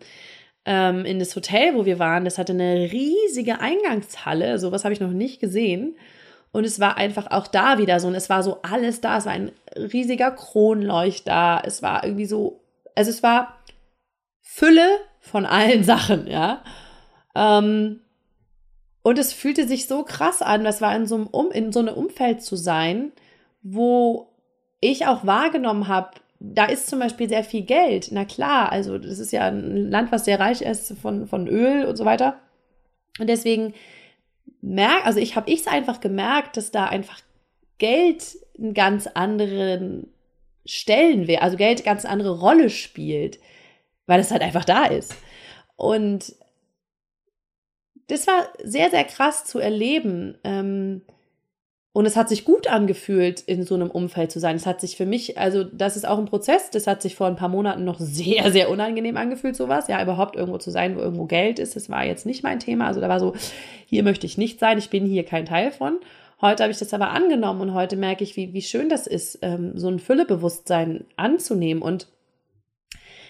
ähm, 0.64 1.04
in 1.04 1.18
das 1.18 1.36
Hotel, 1.36 1.74
wo 1.74 1.84
wir 1.84 1.98
waren. 1.98 2.24
Das 2.24 2.38
hatte 2.38 2.54
eine 2.54 2.90
riesige 2.90 3.60
Eingangshalle. 3.60 4.58
Sowas 4.58 4.84
habe 4.84 4.94
ich 4.94 5.00
noch 5.00 5.10
nicht 5.10 5.40
gesehen. 5.40 5.96
Und 6.52 6.64
es 6.64 6.80
war 6.80 6.96
einfach 6.96 7.30
auch 7.30 7.46
da 7.48 7.76
wieder 7.76 8.00
so. 8.00 8.08
Und 8.08 8.14
es 8.14 8.30
war 8.30 8.42
so 8.42 8.62
alles 8.62 9.02
da. 9.02 9.18
Es 9.18 9.26
war 9.26 9.32
ein 9.32 9.52
riesiger 9.76 10.30
Kronleucht 10.30 11.28
da. 11.28 11.60
Es 11.62 11.82
war 11.82 12.02
irgendwie 12.02 12.24
so, 12.24 12.64
also 12.94 13.10
es 13.10 13.22
war 13.22 13.58
Fülle 14.40 14.88
von 15.20 15.44
allen 15.44 15.84
Sachen, 15.84 16.26
ja. 16.26 16.62
Ähm, 17.34 18.00
Und 19.08 19.18
es 19.18 19.32
fühlte 19.32 19.66
sich 19.66 19.86
so 19.86 20.02
krass 20.02 20.42
an, 20.42 20.64
das 20.64 20.82
war 20.82 20.94
in 20.94 21.06
so 21.06 21.14
einem 21.14 21.28
um, 21.28 21.50
in 21.50 21.72
so 21.72 21.80
einem 21.80 21.94
Umfeld 21.94 22.42
zu 22.42 22.56
sein, 22.56 23.10
wo 23.62 24.28
ich 24.82 25.06
auch 25.06 25.24
wahrgenommen 25.24 25.88
habe, 25.88 26.10
da 26.40 26.66
ist 26.66 26.88
zum 26.88 26.98
Beispiel 26.98 27.26
sehr 27.26 27.42
viel 27.42 27.62
Geld. 27.62 28.08
Na 28.10 28.26
klar, 28.26 28.70
also 28.70 28.98
das 28.98 29.18
ist 29.18 29.32
ja 29.32 29.46
ein 29.46 29.90
Land, 29.90 30.12
was 30.12 30.26
sehr 30.26 30.38
reich 30.38 30.60
ist 30.60 30.92
von, 31.00 31.26
von 31.26 31.48
Öl 31.48 31.86
und 31.86 31.96
so 31.96 32.04
weiter. 32.04 32.38
Und 33.18 33.30
deswegen 33.30 33.72
merk, 34.60 35.06
also 35.06 35.20
ich 35.20 35.36
habe 35.36 35.50
ich 35.50 35.60
es 35.60 35.68
einfach 35.68 36.00
gemerkt, 36.00 36.58
dass 36.58 36.70
da 36.70 36.84
einfach 36.84 37.18
Geld 37.78 38.36
einen 38.58 38.74
ganz 38.74 39.06
anderen 39.06 40.12
Stellenwert, 40.66 41.40
also 41.40 41.56
Geld 41.56 41.82
ganz 41.82 42.04
andere 42.04 42.38
Rolle 42.38 42.68
spielt, 42.68 43.38
weil 44.04 44.20
es 44.20 44.30
halt 44.30 44.42
einfach 44.42 44.66
da 44.66 44.84
ist. 44.84 45.14
Und 45.76 46.34
das 48.08 48.26
war 48.26 48.48
sehr, 48.62 48.90
sehr 48.90 49.04
krass 49.04 49.44
zu 49.44 49.58
erleben. 49.58 50.36
Ähm, 50.42 51.02
und 51.92 52.06
es 52.06 52.16
hat 52.16 52.28
sich 52.28 52.44
gut 52.44 52.68
angefühlt, 52.68 53.40
in 53.40 53.64
so 53.64 53.74
einem 53.74 53.90
Umfeld 53.90 54.30
zu 54.30 54.40
sein. 54.40 54.56
Es 54.56 54.66
hat 54.66 54.80
sich 54.80 54.96
für 54.96 55.06
mich, 55.06 55.38
also 55.38 55.64
das 55.64 55.96
ist 55.96 56.06
auch 56.06 56.18
ein 56.18 56.26
Prozess, 56.26 56.70
das 56.70 56.86
hat 56.86 57.02
sich 57.02 57.16
vor 57.16 57.26
ein 57.26 57.36
paar 57.36 57.48
Monaten 57.48 57.84
noch 57.84 57.98
sehr, 58.00 58.52
sehr 58.52 58.70
unangenehm 58.70 59.16
angefühlt, 59.16 59.56
sowas. 59.56 59.88
Ja, 59.88 60.02
überhaupt 60.02 60.36
irgendwo 60.36 60.58
zu 60.58 60.70
sein, 60.70 60.96
wo 60.96 61.00
irgendwo 61.00 61.26
Geld 61.26 61.58
ist, 61.58 61.76
das 61.76 61.90
war 61.90 62.04
jetzt 62.04 62.24
nicht 62.26 62.42
mein 62.42 62.60
Thema. 62.60 62.86
Also 62.86 63.00
da 63.00 63.08
war 63.08 63.20
so, 63.20 63.34
hier 63.86 64.02
möchte 64.02 64.26
ich 64.26 64.38
nicht 64.38 64.60
sein, 64.60 64.78
ich 64.78 64.90
bin 64.90 65.06
hier 65.06 65.24
kein 65.24 65.44
Teil 65.44 65.70
von. 65.70 65.98
Heute 66.40 66.62
habe 66.62 66.70
ich 66.70 66.78
das 66.78 66.94
aber 66.94 67.10
angenommen 67.10 67.60
und 67.60 67.74
heute 67.74 67.96
merke 67.96 68.22
ich, 68.22 68.36
wie, 68.36 68.52
wie 68.52 68.62
schön 68.62 68.88
das 68.88 69.08
ist, 69.08 69.40
ähm, 69.42 69.76
so 69.76 69.88
ein 69.88 69.98
Füllebewusstsein 69.98 71.04
anzunehmen. 71.16 71.82
Und 71.82 72.06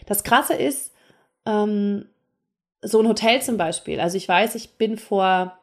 das 0.04 0.24
Krasse 0.24 0.54
ist, 0.54 0.92
ähm, 1.46 2.04
so 2.82 3.00
ein 3.00 3.08
Hotel 3.08 3.42
zum 3.42 3.56
Beispiel. 3.56 4.00
Also 4.00 4.16
ich 4.16 4.28
weiß, 4.28 4.54
ich 4.54 4.76
bin 4.76 4.96
vor 4.96 5.58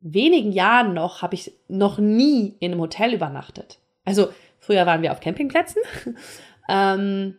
wenigen 0.00 0.52
Jahren 0.52 0.94
noch, 0.94 1.22
habe 1.22 1.34
ich 1.34 1.52
noch 1.68 1.98
nie 1.98 2.54
in 2.60 2.72
einem 2.72 2.80
Hotel 2.80 3.14
übernachtet. 3.14 3.78
Also 4.04 4.28
früher 4.60 4.86
waren 4.86 5.02
wir 5.02 5.12
auf 5.12 5.20
Campingplätzen. 5.20 5.82
ähm, 6.68 7.38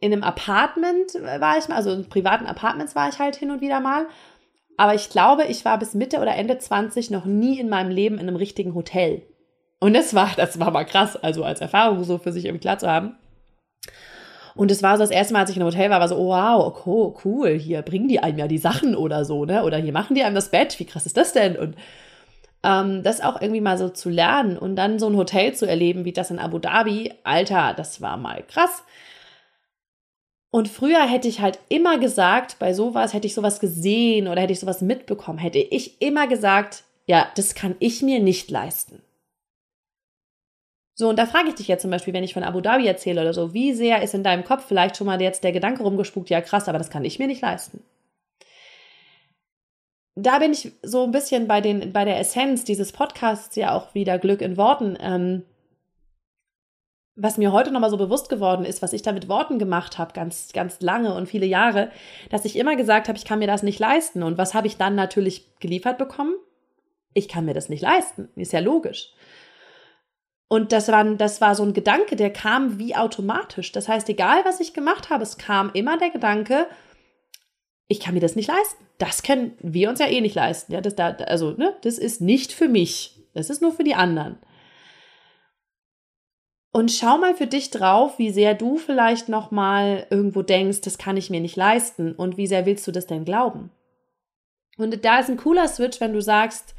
in 0.00 0.12
einem 0.12 0.22
Apartment 0.22 1.14
war 1.14 1.58
ich 1.58 1.68
mal, 1.68 1.76
also 1.76 1.92
in 1.92 2.08
privaten 2.08 2.46
Apartments 2.46 2.94
war 2.94 3.08
ich 3.08 3.18
halt 3.18 3.36
hin 3.36 3.50
und 3.50 3.60
wieder 3.60 3.80
mal. 3.80 4.06
Aber 4.76 4.94
ich 4.94 5.10
glaube, 5.10 5.44
ich 5.44 5.64
war 5.64 5.78
bis 5.78 5.94
Mitte 5.94 6.20
oder 6.20 6.36
Ende 6.36 6.58
20 6.58 7.10
noch 7.10 7.24
nie 7.24 7.58
in 7.58 7.68
meinem 7.68 7.90
Leben 7.90 8.16
in 8.16 8.28
einem 8.28 8.36
richtigen 8.36 8.74
Hotel. 8.74 9.22
Und 9.80 9.94
das 9.94 10.14
war, 10.14 10.30
das 10.36 10.60
war 10.60 10.70
mal 10.70 10.84
krass, 10.84 11.16
also 11.16 11.44
als 11.44 11.60
Erfahrung 11.60 12.04
so 12.04 12.18
für 12.18 12.32
sich 12.32 12.44
irgendwie 12.44 12.62
klar 12.62 12.78
zu 12.78 12.88
haben. 12.88 13.16
Und 14.54 14.70
es 14.70 14.82
war 14.82 14.96
so 14.96 15.02
das 15.02 15.10
erste 15.10 15.32
Mal, 15.32 15.40
als 15.40 15.50
ich 15.50 15.56
in 15.56 15.62
einem 15.62 15.72
Hotel 15.72 15.90
war, 15.90 16.00
war 16.00 16.08
so, 16.08 16.16
oh, 16.16 16.28
wow, 16.28 16.72
oh, 16.86 17.14
cool, 17.24 17.50
hier 17.50 17.82
bringen 17.82 18.08
die 18.08 18.20
einem 18.20 18.38
ja 18.38 18.48
die 18.48 18.58
Sachen 18.58 18.96
oder 18.96 19.24
so, 19.24 19.44
ne? 19.44 19.64
Oder 19.64 19.78
hier 19.78 19.92
machen 19.92 20.14
die 20.14 20.22
einem 20.22 20.34
das 20.34 20.50
Bett, 20.50 20.78
wie 20.78 20.84
krass 20.84 21.06
ist 21.06 21.16
das 21.16 21.32
denn? 21.32 21.56
Und 21.56 21.76
ähm, 22.62 23.02
das 23.02 23.20
auch 23.20 23.40
irgendwie 23.40 23.60
mal 23.60 23.78
so 23.78 23.88
zu 23.88 24.10
lernen 24.10 24.58
und 24.58 24.76
dann 24.76 24.98
so 24.98 25.06
ein 25.08 25.16
Hotel 25.16 25.54
zu 25.54 25.66
erleben, 25.66 26.04
wie 26.04 26.12
das 26.12 26.30
in 26.30 26.38
Abu 26.38 26.58
Dhabi, 26.58 27.12
Alter, 27.24 27.74
das 27.76 28.00
war 28.00 28.16
mal 28.16 28.42
krass. 28.48 28.82
Und 30.50 30.68
früher 30.68 31.06
hätte 31.06 31.28
ich 31.28 31.40
halt 31.40 31.58
immer 31.68 31.98
gesagt, 31.98 32.58
bei 32.58 32.72
sowas 32.72 33.12
hätte 33.12 33.26
ich 33.26 33.34
sowas 33.34 33.60
gesehen 33.60 34.28
oder 34.28 34.40
hätte 34.40 34.52
ich 34.52 34.60
sowas 34.60 34.80
mitbekommen, 34.80 35.38
hätte 35.38 35.58
ich 35.58 36.00
immer 36.00 36.26
gesagt, 36.26 36.84
ja, 37.06 37.28
das 37.36 37.54
kann 37.54 37.76
ich 37.80 38.02
mir 38.02 38.20
nicht 38.20 38.50
leisten. 38.50 39.02
So, 41.00 41.08
und 41.08 41.16
da 41.16 41.26
frage 41.26 41.50
ich 41.50 41.54
dich 41.54 41.68
jetzt 41.68 41.82
zum 41.82 41.92
Beispiel, 41.92 42.12
wenn 42.12 42.24
ich 42.24 42.34
von 42.34 42.42
Abu 42.42 42.60
Dhabi 42.60 42.84
erzähle 42.84 43.20
oder 43.20 43.32
so, 43.32 43.54
wie 43.54 43.72
sehr 43.72 44.02
ist 44.02 44.14
in 44.14 44.24
deinem 44.24 44.42
Kopf 44.42 44.64
vielleicht 44.66 44.96
schon 44.96 45.06
mal 45.06 45.22
jetzt 45.22 45.44
der 45.44 45.52
Gedanke 45.52 45.84
rumgespukt, 45.84 46.28
ja 46.28 46.40
krass, 46.40 46.68
aber 46.68 46.78
das 46.78 46.90
kann 46.90 47.04
ich 47.04 47.20
mir 47.20 47.28
nicht 47.28 47.40
leisten. 47.40 47.84
Da 50.16 50.40
bin 50.40 50.50
ich 50.50 50.72
so 50.82 51.04
ein 51.04 51.12
bisschen 51.12 51.46
bei, 51.46 51.60
den, 51.60 51.92
bei 51.92 52.04
der 52.04 52.18
Essenz 52.18 52.64
dieses 52.64 52.90
Podcasts 52.90 53.54
ja 53.54 53.76
auch 53.76 53.94
wieder 53.94 54.18
Glück 54.18 54.42
in 54.42 54.56
Worten. 54.56 54.98
Ähm, 55.00 55.44
was 57.14 57.38
mir 57.38 57.52
heute 57.52 57.70
nochmal 57.70 57.90
so 57.90 57.96
bewusst 57.96 58.28
geworden 58.28 58.64
ist, 58.64 58.82
was 58.82 58.92
ich 58.92 59.02
da 59.02 59.12
mit 59.12 59.28
Worten 59.28 59.60
gemacht 59.60 59.98
habe, 59.98 60.12
ganz, 60.14 60.52
ganz 60.52 60.80
lange 60.80 61.14
und 61.14 61.28
viele 61.28 61.46
Jahre, 61.46 61.92
dass 62.30 62.44
ich 62.44 62.56
immer 62.56 62.74
gesagt 62.74 63.06
habe, 63.06 63.16
ich 63.16 63.24
kann 63.24 63.38
mir 63.38 63.46
das 63.46 63.62
nicht 63.62 63.78
leisten. 63.78 64.24
Und 64.24 64.36
was 64.36 64.52
habe 64.52 64.66
ich 64.66 64.76
dann 64.76 64.96
natürlich 64.96 65.46
geliefert 65.60 65.96
bekommen? 65.96 66.34
Ich 67.14 67.28
kann 67.28 67.44
mir 67.44 67.54
das 67.54 67.68
nicht 67.68 67.82
leisten. 67.82 68.30
Ist 68.34 68.52
ja 68.52 68.58
logisch. 68.58 69.12
Und 70.48 70.72
das 70.72 70.88
war, 70.88 71.04
das 71.04 71.40
war 71.42 71.54
so 71.54 71.62
ein 71.62 71.74
Gedanke, 71.74 72.16
der 72.16 72.32
kam 72.32 72.78
wie 72.78 72.96
automatisch. 72.96 73.70
Das 73.72 73.86
heißt, 73.86 74.08
egal 74.08 74.44
was 74.44 74.60
ich 74.60 74.72
gemacht 74.72 75.10
habe, 75.10 75.22
es 75.22 75.36
kam 75.36 75.70
immer 75.74 75.98
der 75.98 76.10
Gedanke, 76.10 76.66
ich 77.86 78.00
kann 78.00 78.14
mir 78.14 78.20
das 78.20 78.36
nicht 78.36 78.48
leisten. 78.48 78.84
Das 78.96 79.22
können 79.22 79.56
wir 79.60 79.90
uns 79.90 80.00
ja 80.00 80.06
eh 80.06 80.20
nicht 80.20 80.34
leisten. 80.34 80.72
Ja, 80.72 80.80
das 80.80 80.94
da, 80.94 81.08
also, 81.10 81.52
ne, 81.52 81.76
das 81.82 81.98
ist 81.98 82.20
nicht 82.20 82.52
für 82.52 82.68
mich. 82.68 83.22
Das 83.34 83.50
ist 83.50 83.62
nur 83.62 83.72
für 83.72 83.84
die 83.84 83.94
anderen. 83.94 84.38
Und 86.70 86.92
schau 86.92 87.18
mal 87.18 87.34
für 87.34 87.46
dich 87.46 87.70
drauf, 87.70 88.18
wie 88.18 88.30
sehr 88.30 88.54
du 88.54 88.76
vielleicht 88.76 89.28
noch 89.28 89.50
mal 89.50 90.06
irgendwo 90.10 90.42
denkst, 90.42 90.82
das 90.82 90.98
kann 90.98 91.16
ich 91.16 91.30
mir 91.30 91.40
nicht 91.40 91.56
leisten 91.56 92.12
und 92.12 92.36
wie 92.36 92.46
sehr 92.46 92.66
willst 92.66 92.86
du 92.86 92.92
das 92.92 93.06
denn 93.06 93.24
glauben? 93.24 93.70
Und 94.76 95.04
da 95.04 95.18
ist 95.18 95.28
ein 95.28 95.38
cooler 95.38 95.66
Switch, 95.66 96.00
wenn 96.00 96.12
du 96.12 96.20
sagst, 96.22 96.74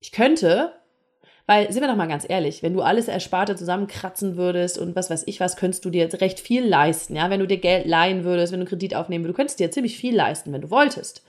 ich 0.00 0.12
könnte, 0.12 0.72
weil, 1.50 1.72
sind 1.72 1.82
wir 1.82 1.88
doch 1.88 1.96
mal 1.96 2.06
ganz 2.06 2.24
ehrlich, 2.28 2.62
wenn 2.62 2.74
du 2.74 2.80
alles 2.80 3.08
Ersparte 3.08 3.56
zusammenkratzen 3.56 4.36
würdest 4.36 4.78
und 4.78 4.94
was 4.94 5.10
weiß 5.10 5.24
ich 5.26 5.40
was, 5.40 5.56
könntest 5.56 5.84
du 5.84 5.90
dir 5.90 6.08
recht 6.20 6.38
viel 6.38 6.64
leisten. 6.64 7.16
Ja, 7.16 7.28
wenn 7.28 7.40
du 7.40 7.48
dir 7.48 7.56
Geld 7.56 7.86
leihen 7.86 8.22
würdest, 8.22 8.52
wenn 8.52 8.60
du 8.60 8.66
Kredit 8.66 8.94
aufnehmen 8.94 9.24
würdest, 9.24 9.34
du 9.34 9.36
könntest 9.36 9.58
dir 9.58 9.72
ziemlich 9.72 9.96
viel 9.96 10.14
leisten, 10.14 10.52
wenn 10.52 10.60
du 10.60 10.70
wolltest. 10.70 11.24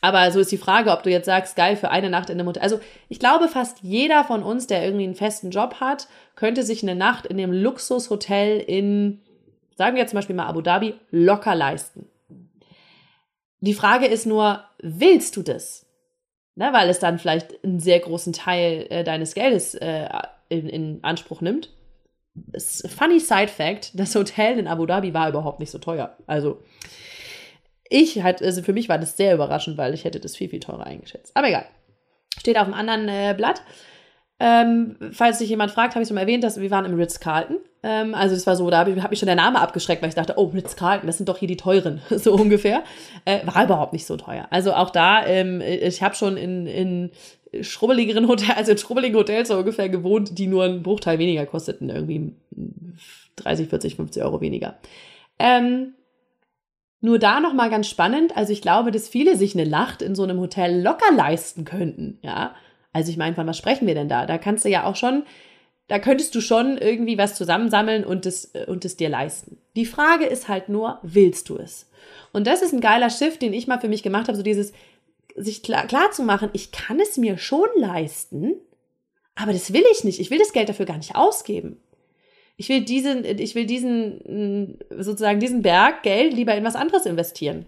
Aber 0.00 0.32
so 0.32 0.40
ist 0.40 0.50
die 0.50 0.58
Frage, 0.58 0.90
ob 0.90 1.04
du 1.04 1.10
jetzt 1.10 1.26
sagst, 1.26 1.54
geil, 1.54 1.76
für 1.76 1.90
eine 1.90 2.10
Nacht 2.10 2.28
in 2.28 2.40
einem 2.40 2.48
Hotel. 2.48 2.60
Also 2.60 2.80
ich 3.08 3.20
glaube, 3.20 3.46
fast 3.46 3.78
jeder 3.82 4.24
von 4.24 4.42
uns, 4.42 4.66
der 4.66 4.84
irgendwie 4.84 5.04
einen 5.04 5.14
festen 5.14 5.52
Job 5.52 5.76
hat, 5.78 6.08
könnte 6.34 6.64
sich 6.64 6.82
eine 6.82 6.96
Nacht 6.96 7.24
in 7.26 7.36
dem 7.36 7.52
Luxushotel 7.52 8.58
in, 8.58 9.20
sagen 9.76 9.94
wir 9.94 10.00
jetzt 10.00 10.10
zum 10.10 10.18
Beispiel 10.18 10.34
mal 10.34 10.48
Abu 10.48 10.60
Dhabi, 10.60 10.94
locker 11.12 11.54
leisten. 11.54 12.08
Die 13.60 13.74
Frage 13.74 14.06
ist 14.06 14.26
nur, 14.26 14.64
willst 14.82 15.36
du 15.36 15.44
das? 15.44 15.85
Ne, 16.56 16.72
weil 16.72 16.88
es 16.88 16.98
dann 16.98 17.18
vielleicht 17.18 17.62
einen 17.64 17.78
sehr 17.78 18.00
großen 18.00 18.32
Teil 18.32 18.86
äh, 18.90 19.04
deines 19.04 19.34
Geldes 19.34 19.74
äh, 19.74 20.08
in, 20.48 20.68
in, 20.68 20.98
Anspruch 21.02 21.40
nimmt. 21.40 21.70
Funny 22.56 23.20
Side 23.20 23.48
Fact: 23.48 23.92
Das 23.98 24.14
Hotel 24.14 24.58
in 24.58 24.66
Abu 24.66 24.86
Dhabi 24.86 25.14
war 25.14 25.28
überhaupt 25.28 25.60
nicht 25.60 25.70
so 25.70 25.78
teuer. 25.78 26.16
Also, 26.26 26.62
ich 27.88 28.22
halt, 28.22 28.42
also 28.42 28.62
für 28.62 28.72
mich 28.72 28.88
war 28.88 28.98
das 28.98 29.16
sehr 29.16 29.34
überraschend, 29.34 29.78
weil 29.78 29.94
ich 29.94 30.04
hätte 30.04 30.18
das 30.18 30.34
viel, 30.34 30.48
viel 30.48 30.60
teurer 30.60 30.84
eingeschätzt. 30.84 31.36
Aber 31.36 31.48
egal. 31.48 31.66
Steht 32.38 32.58
auf 32.58 32.64
einem 32.66 32.74
anderen 32.74 33.08
äh, 33.08 33.34
Blatt. 33.36 33.62
Ähm, 34.38 34.96
falls 35.12 35.38
sich 35.38 35.48
jemand 35.48 35.70
fragt, 35.70 35.94
habe 35.94 36.02
ich 36.02 36.08
schon 36.08 36.14
mal 36.14 36.20
erwähnt, 36.22 36.44
dass 36.44 36.60
wir 36.60 36.70
waren 36.70 36.84
im 36.84 36.94
Ritz-Carlton. 36.94 37.56
Ähm, 37.82 38.14
also 38.14 38.34
es 38.34 38.46
war 38.46 38.54
so, 38.54 38.68
da 38.68 38.78
habe 38.78 38.90
ich, 38.90 39.02
hab 39.02 39.10
mich 39.10 39.18
schon 39.18 39.26
der 39.26 39.34
Name 39.34 39.60
abgeschreckt, 39.60 40.02
weil 40.02 40.10
ich 40.10 40.14
dachte, 40.14 40.34
oh, 40.36 40.46
Ritz-Carlton, 40.46 41.06
das 41.06 41.16
sind 41.16 41.28
doch 41.28 41.38
hier 41.38 41.48
die 41.48 41.56
teuren, 41.56 42.02
so 42.10 42.34
ungefähr. 42.34 42.84
Äh, 43.24 43.46
war 43.46 43.64
überhaupt 43.64 43.94
nicht 43.94 44.04
so 44.04 44.16
teuer. 44.16 44.46
Also 44.50 44.74
auch 44.74 44.90
da, 44.90 45.24
ähm, 45.26 45.62
ich 45.62 46.02
habe 46.02 46.14
schon 46.14 46.36
in, 46.36 46.66
in 46.66 47.10
schrubbeligeren 47.62 48.28
Hotels, 48.28 48.56
also 48.56 48.72
in 48.72 48.78
schrubbeligen 48.78 49.16
Hotels 49.16 49.48
so 49.48 49.56
ungefähr 49.56 49.88
gewohnt, 49.88 50.38
die 50.38 50.46
nur 50.46 50.64
einen 50.64 50.82
Bruchteil 50.82 51.18
weniger 51.18 51.46
kosteten, 51.46 51.88
irgendwie 51.88 52.34
30, 53.36 53.68
40, 53.68 53.96
50 53.96 54.22
Euro 54.22 54.40
weniger. 54.42 54.76
Ähm, 55.38 55.94
nur 57.00 57.18
da 57.18 57.40
nochmal 57.40 57.70
ganz 57.70 57.88
spannend, 57.88 58.36
also 58.36 58.52
ich 58.52 58.62
glaube, 58.62 58.90
dass 58.90 59.08
viele 59.08 59.36
sich 59.36 59.54
eine 59.54 59.68
Nacht 59.68 60.02
in 60.02 60.14
so 60.14 60.24
einem 60.24 60.40
Hotel 60.40 60.82
locker 60.82 61.14
leisten 61.14 61.64
könnten, 61.64 62.18
ja. 62.22 62.54
Also 62.96 63.10
ich 63.10 63.18
meine, 63.18 63.34
von 63.34 63.46
was 63.46 63.58
sprechen 63.58 63.86
wir 63.86 63.94
denn 63.94 64.08
da? 64.08 64.24
Da 64.24 64.38
kannst 64.38 64.64
du 64.64 64.70
ja 64.70 64.84
auch 64.84 64.96
schon, 64.96 65.24
da 65.86 65.98
könntest 65.98 66.34
du 66.34 66.40
schon 66.40 66.78
irgendwie 66.78 67.18
was 67.18 67.34
zusammensammeln 67.34 68.06
und 68.06 68.24
es, 68.24 68.52
und 68.68 68.86
es 68.86 68.96
dir 68.96 69.10
leisten. 69.10 69.58
Die 69.76 69.84
Frage 69.84 70.24
ist 70.24 70.48
halt 70.48 70.70
nur, 70.70 70.98
willst 71.02 71.50
du 71.50 71.58
es? 71.58 71.90
Und 72.32 72.46
das 72.46 72.62
ist 72.62 72.72
ein 72.72 72.80
geiler 72.80 73.10
Shift, 73.10 73.42
den 73.42 73.52
ich 73.52 73.66
mal 73.66 73.80
für 73.80 73.90
mich 73.90 74.02
gemacht 74.02 74.28
habe, 74.28 74.36
so 74.38 74.42
dieses, 74.42 74.72
sich 75.34 75.62
klar, 75.62 75.86
klar 75.86 76.10
zu 76.10 76.22
machen, 76.22 76.48
ich 76.54 76.72
kann 76.72 76.98
es 76.98 77.18
mir 77.18 77.36
schon 77.36 77.68
leisten, 77.76 78.54
aber 79.34 79.52
das 79.52 79.74
will 79.74 79.84
ich 79.92 80.02
nicht. 80.02 80.18
Ich 80.18 80.30
will 80.30 80.38
das 80.38 80.54
Geld 80.54 80.70
dafür 80.70 80.86
gar 80.86 80.96
nicht 80.96 81.16
ausgeben. 81.16 81.78
Ich 82.56 82.70
will 82.70 82.80
diesen, 82.80 83.26
ich 83.26 83.54
will 83.54 83.66
diesen, 83.66 84.78
sozusagen 84.88 85.38
diesen 85.38 85.60
Berg 85.60 86.02
Geld 86.02 86.32
lieber 86.32 86.54
in 86.54 86.64
was 86.64 86.76
anderes 86.76 87.04
investieren. 87.04 87.66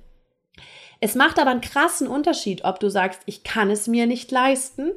Es 1.00 1.14
macht 1.14 1.38
aber 1.38 1.50
einen 1.50 1.60
krassen 1.60 2.08
Unterschied, 2.08 2.64
ob 2.64 2.80
du 2.80 2.88
sagst, 2.88 3.20
ich 3.26 3.44
kann 3.44 3.70
es 3.70 3.88
mir 3.88 4.06
nicht 4.06 4.30
leisten 4.30 4.92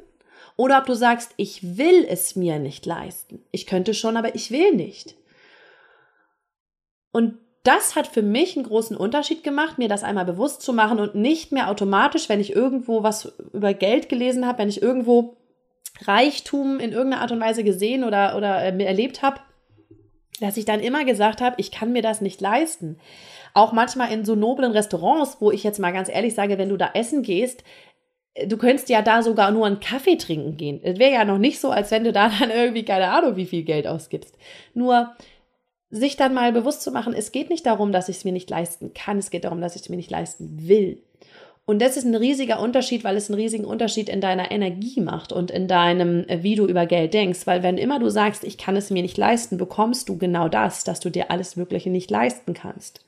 oder 0.56 0.78
ob 0.78 0.86
du 0.86 0.94
sagst, 0.94 1.32
ich 1.36 1.76
will 1.76 2.06
es 2.08 2.36
mir 2.36 2.58
nicht 2.58 2.86
leisten. 2.86 3.44
Ich 3.50 3.66
könnte 3.66 3.94
schon, 3.94 4.16
aber 4.16 4.34
ich 4.34 4.50
will 4.50 4.72
nicht. 4.72 5.16
Und 7.12 7.38
das 7.64 7.94
hat 7.94 8.08
für 8.08 8.22
mich 8.22 8.56
einen 8.56 8.66
großen 8.66 8.96
Unterschied 8.96 9.44
gemacht, 9.44 9.78
mir 9.78 9.88
das 9.88 10.02
einmal 10.02 10.24
bewusst 10.24 10.62
zu 10.62 10.72
machen 10.72 10.98
und 10.98 11.14
nicht 11.14 11.52
mehr 11.52 11.70
automatisch, 11.70 12.28
wenn 12.28 12.40
ich 12.40 12.54
irgendwo 12.54 13.02
was 13.02 13.32
über 13.52 13.72
Geld 13.72 14.08
gelesen 14.08 14.46
habe, 14.46 14.58
wenn 14.58 14.68
ich 14.68 14.82
irgendwo 14.82 15.36
Reichtum 16.00 16.80
in 16.80 16.92
irgendeiner 16.92 17.22
Art 17.22 17.32
und 17.32 17.40
Weise 17.40 17.62
gesehen 17.62 18.02
oder, 18.02 18.36
oder 18.36 18.62
äh, 18.62 18.84
erlebt 18.84 19.22
habe, 19.22 19.40
dass 20.40 20.56
ich 20.56 20.64
dann 20.64 20.80
immer 20.80 21.04
gesagt 21.04 21.40
habe, 21.40 21.56
ich 21.58 21.70
kann 21.70 21.92
mir 21.92 22.02
das 22.02 22.20
nicht 22.20 22.40
leisten. 22.40 22.98
Auch 23.54 23.72
manchmal 23.72 24.10
in 24.12 24.24
so 24.24 24.34
noblen 24.34 24.72
Restaurants, 24.72 25.36
wo 25.40 25.52
ich 25.52 25.62
jetzt 25.62 25.78
mal 25.78 25.92
ganz 25.92 26.08
ehrlich 26.08 26.34
sage, 26.34 26.58
wenn 26.58 26.70
du 26.70 26.76
da 26.76 26.90
essen 26.94 27.22
gehst, 27.22 27.62
du 28.46 28.56
könntest 28.56 28.88
ja 28.88 29.02
da 29.02 29.22
sogar 29.22 29.50
nur 29.50 29.66
einen 29.66 29.80
Kaffee 29.80 30.16
trinken 30.16 30.56
gehen. 30.56 30.80
Es 30.82 30.98
wäre 30.98 31.12
ja 31.12 31.24
noch 31.24 31.38
nicht 31.38 31.60
so, 31.60 31.70
als 31.70 31.90
wenn 31.90 32.04
du 32.04 32.12
da 32.12 32.30
dann 32.40 32.50
irgendwie 32.50 32.84
keine 32.84 33.08
Ahnung, 33.08 33.36
wie 33.36 33.46
viel 33.46 33.62
Geld 33.62 33.86
ausgibst. 33.86 34.36
Nur 34.74 35.12
sich 35.90 36.16
dann 36.16 36.32
mal 36.32 36.52
bewusst 36.52 36.82
zu 36.82 36.90
machen, 36.90 37.12
es 37.12 37.32
geht 37.32 37.50
nicht 37.50 37.66
darum, 37.66 37.92
dass 37.92 38.08
ich 38.08 38.16
es 38.16 38.24
mir 38.24 38.32
nicht 38.32 38.48
leisten 38.48 38.94
kann, 38.94 39.18
es 39.18 39.30
geht 39.30 39.44
darum, 39.44 39.60
dass 39.60 39.76
ich 39.76 39.82
es 39.82 39.88
mir 39.90 39.96
nicht 39.96 40.10
leisten 40.10 40.66
will. 40.66 41.02
Und 41.64 41.80
das 41.80 41.96
ist 41.96 42.04
ein 42.04 42.14
riesiger 42.14 42.60
Unterschied, 42.60 43.04
weil 43.04 43.16
es 43.16 43.30
einen 43.30 43.38
riesigen 43.38 43.66
Unterschied 43.66 44.08
in 44.08 44.20
deiner 44.20 44.50
Energie 44.50 45.00
macht 45.00 45.32
und 45.32 45.50
in 45.50 45.68
deinem, 45.68 46.26
äh, 46.28 46.42
wie 46.42 46.56
du 46.56 46.66
über 46.66 46.86
Geld 46.86 47.14
denkst. 47.14 47.46
Weil 47.46 47.62
wenn 47.62 47.78
immer 47.78 48.00
du 48.00 48.08
sagst, 48.08 48.42
ich 48.42 48.58
kann 48.58 48.74
es 48.74 48.90
mir 48.90 49.02
nicht 49.02 49.16
leisten, 49.16 49.58
bekommst 49.58 50.08
du 50.08 50.18
genau 50.18 50.48
das, 50.48 50.82
dass 50.82 50.98
du 50.98 51.10
dir 51.10 51.30
alles 51.30 51.54
Mögliche 51.54 51.90
nicht 51.90 52.10
leisten 52.10 52.54
kannst. 52.54 53.04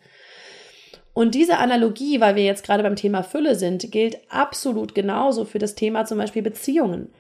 Und 1.15 1.37
diese 1.37 1.59
Analogie, 1.59 2.21
weil 2.21 2.35
wir 2.35 2.45
jetzt 2.45 2.67
gerade 2.67 2.83
beim 2.83 2.97
Thema 2.97 3.23
Fülle 3.23 3.55
sind, 3.55 3.91
gilt 3.93 4.19
absolut 4.31 4.95
genauso 4.95 5.45
für 5.45 5.61
das 5.61 5.77
Thema 5.77 6.05
zum 6.05 6.19
Beispiel 6.19 6.43
Beziehungen. 6.43 7.13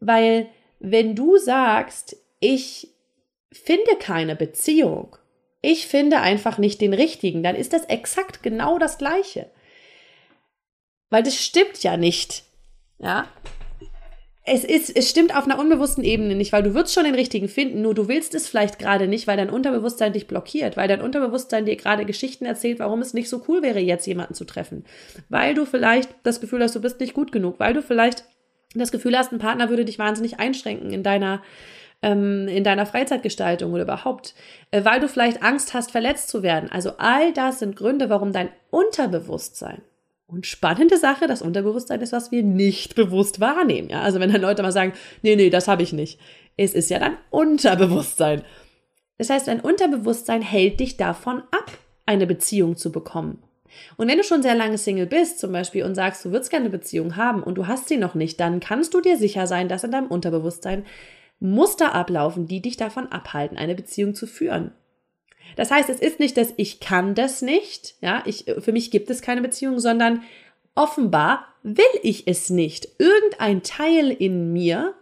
Weil 0.00 0.48
wenn 0.80 1.14
du 1.14 1.36
sagst, 1.36 2.16
ich 2.40 2.88
finde 3.52 3.96
keine 4.00 4.34
Beziehung, 4.34 5.16
ich 5.60 5.86
finde 5.86 6.20
einfach 6.20 6.58
nicht 6.58 6.80
den 6.80 6.94
richtigen, 6.94 7.42
dann 7.42 7.54
ist 7.54 7.72
das 7.72 7.84
exakt 7.84 8.42
genau 8.42 8.78
das 8.78 8.98
Gleiche. 8.98 9.50
Weil 11.10 11.22
das 11.22 11.36
stimmt 11.36 11.82
ja 11.82 11.96
nicht. 11.96 12.44
Ja. 12.98 13.28
Es, 14.46 14.62
ist, 14.62 14.94
es 14.94 15.08
stimmt 15.08 15.34
auf 15.34 15.46
einer 15.46 15.58
unbewussten 15.58 16.04
Ebene 16.04 16.34
nicht, 16.34 16.52
weil 16.52 16.62
du 16.62 16.74
wirst 16.74 16.92
schon 16.92 17.04
den 17.04 17.14
richtigen 17.14 17.48
finden, 17.48 17.80
nur 17.80 17.94
du 17.94 18.08
willst 18.08 18.34
es 18.34 18.46
vielleicht 18.46 18.78
gerade 18.78 19.08
nicht, 19.08 19.26
weil 19.26 19.38
dein 19.38 19.48
Unterbewusstsein 19.48 20.12
dich 20.12 20.26
blockiert, 20.26 20.76
weil 20.76 20.86
dein 20.86 21.00
Unterbewusstsein 21.00 21.64
dir 21.64 21.76
gerade 21.76 22.04
Geschichten 22.04 22.44
erzählt, 22.44 22.78
warum 22.78 23.00
es 23.00 23.14
nicht 23.14 23.30
so 23.30 23.42
cool 23.48 23.62
wäre, 23.62 23.80
jetzt 23.80 24.06
jemanden 24.06 24.34
zu 24.34 24.44
treffen. 24.44 24.84
Weil 25.30 25.54
du 25.54 25.64
vielleicht 25.64 26.14
das 26.24 26.42
Gefühl 26.42 26.62
hast, 26.62 26.74
du 26.74 26.82
bist 26.82 27.00
nicht 27.00 27.14
gut 27.14 27.32
genug, 27.32 27.58
weil 27.58 27.72
du 27.72 27.80
vielleicht 27.80 28.24
das 28.74 28.92
Gefühl 28.92 29.16
hast, 29.16 29.32
ein 29.32 29.38
Partner 29.38 29.70
würde 29.70 29.86
dich 29.86 29.98
wahnsinnig 29.98 30.38
einschränken 30.38 30.92
in 30.92 31.02
deiner 31.02 31.42
ähm, 32.02 32.46
in 32.48 32.64
deiner 32.64 32.84
Freizeitgestaltung 32.84 33.72
oder 33.72 33.84
überhaupt, 33.84 34.34
äh, 34.72 34.84
weil 34.84 35.00
du 35.00 35.08
vielleicht 35.08 35.42
Angst 35.42 35.72
hast, 35.72 35.90
verletzt 35.90 36.28
zu 36.28 36.42
werden. 36.42 36.70
Also 36.70 36.92
all 36.98 37.32
das 37.32 37.60
sind 37.60 37.76
Gründe, 37.76 38.10
warum 38.10 38.32
dein 38.32 38.50
Unterbewusstsein 38.70 39.80
und 40.34 40.46
spannende 40.46 40.98
Sache, 40.98 41.26
das 41.26 41.42
Unterbewusstsein 41.42 42.00
ist, 42.00 42.12
was 42.12 42.32
wir 42.32 42.42
nicht 42.42 42.94
bewusst 42.94 43.40
wahrnehmen. 43.40 43.88
Ja? 43.88 44.02
Also 44.02 44.20
wenn 44.20 44.32
dann 44.32 44.42
Leute 44.42 44.62
mal 44.62 44.72
sagen, 44.72 44.92
nee, 45.22 45.36
nee, 45.36 45.50
das 45.50 45.68
habe 45.68 45.82
ich 45.82 45.92
nicht. 45.92 46.18
Es 46.56 46.74
ist 46.74 46.90
ja 46.90 46.98
dann 46.98 47.16
Unterbewusstsein. 47.30 48.42
Das 49.18 49.30
heißt, 49.30 49.48
dein 49.48 49.60
Unterbewusstsein 49.60 50.42
hält 50.42 50.80
dich 50.80 50.96
davon 50.96 51.38
ab, 51.50 51.70
eine 52.06 52.26
Beziehung 52.26 52.76
zu 52.76 52.90
bekommen. 52.90 53.42
Und 53.96 54.08
wenn 54.08 54.18
du 54.18 54.24
schon 54.24 54.42
sehr 54.42 54.54
lange 54.54 54.78
Single 54.78 55.06
bist, 55.06 55.38
zum 55.38 55.52
Beispiel, 55.52 55.84
und 55.84 55.94
sagst, 55.94 56.24
du 56.24 56.30
würdest 56.30 56.50
gerne 56.50 56.66
eine 56.66 56.76
Beziehung 56.76 57.16
haben 57.16 57.42
und 57.42 57.56
du 57.56 57.66
hast 57.66 57.88
sie 57.88 57.96
noch 57.96 58.14
nicht, 58.14 58.38
dann 58.40 58.60
kannst 58.60 58.94
du 58.94 59.00
dir 59.00 59.16
sicher 59.16 59.46
sein, 59.46 59.68
dass 59.68 59.84
in 59.84 59.90
deinem 59.90 60.08
Unterbewusstsein 60.08 60.84
Muster 61.40 61.94
ablaufen, 61.94 62.46
die 62.46 62.62
dich 62.62 62.76
davon 62.76 63.08
abhalten, 63.08 63.56
eine 63.56 63.74
Beziehung 63.74 64.14
zu 64.14 64.26
führen. 64.26 64.72
Das 65.56 65.70
heißt, 65.70 65.88
es 65.88 66.00
ist 66.00 66.20
nicht, 66.20 66.36
dass 66.36 66.54
ich 66.56 66.80
kann 66.80 67.14
das 67.14 67.42
nicht, 67.42 67.94
ja, 68.00 68.22
ich, 68.26 68.46
für 68.58 68.72
mich 68.72 68.90
gibt 68.90 69.10
es 69.10 69.22
keine 69.22 69.42
Beziehung, 69.42 69.78
sondern 69.78 70.22
offenbar 70.74 71.46
will 71.62 71.84
ich 72.02 72.26
es 72.26 72.50
nicht. 72.50 72.88
Irgendein 72.98 73.62
Teil 73.62 74.10
in 74.10 74.52
mir 74.52 74.94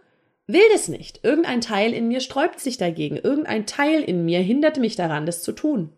will 0.47 0.61
das 0.71 0.87
nicht. 0.87 1.21
Irgendein 1.23 1.61
Teil 1.61 1.93
in 1.93 2.07
mir 2.07 2.19
sträubt 2.19 2.59
sich 2.59 2.77
dagegen. 2.77 3.17
Irgendein 3.17 3.65
Teil 3.65 4.01
in 4.01 4.25
mir 4.25 4.39
hindert 4.39 4.77
mich 4.77 4.95
daran, 4.95 5.25
das 5.25 5.41
zu 5.41 5.51
tun. 5.51 5.89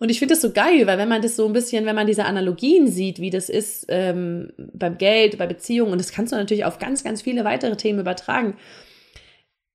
Und 0.00 0.10
ich 0.10 0.20
finde 0.20 0.34
das 0.34 0.42
so 0.42 0.52
geil, 0.52 0.86
weil 0.86 0.98
wenn 0.98 1.08
man 1.08 1.22
das 1.22 1.34
so 1.34 1.46
ein 1.46 1.52
bisschen, 1.52 1.84
wenn 1.84 1.96
man 1.96 2.06
diese 2.06 2.24
Analogien 2.24 2.86
sieht, 2.86 3.18
wie 3.20 3.30
das 3.30 3.48
ist 3.48 3.86
ähm, 3.88 4.52
beim 4.56 4.96
Geld, 4.96 5.38
bei 5.38 5.46
Beziehungen, 5.46 5.92
und 5.92 5.98
das 5.98 6.12
kannst 6.12 6.32
du 6.32 6.36
natürlich 6.36 6.64
auf 6.64 6.78
ganz, 6.78 7.02
ganz 7.02 7.22
viele 7.22 7.44
weitere 7.44 7.76
Themen 7.76 7.98
übertragen, 7.98 8.56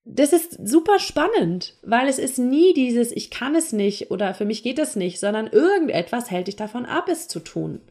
das 0.06 0.34
ist 0.34 0.68
super 0.68 1.00
spannend, 1.00 1.76
weil 1.82 2.08
es 2.08 2.20
ist 2.20 2.38
nie 2.38 2.74
dieses, 2.74 3.12
ich 3.12 3.32
kann 3.32 3.56
es 3.56 3.72
nicht 3.72 4.12
oder 4.12 4.34
für 4.34 4.46
mich 4.46 4.62
geht 4.62 4.80
es 4.80 4.96
nicht, 4.96 5.20
sondern 5.20 5.48
irgendetwas 5.48 6.30
hält 6.30 6.48
dich 6.48 6.58
davon 6.58 6.86
ab, 6.86 7.08
es 7.08 7.28
zu 7.28 7.40
tun. 7.40 7.82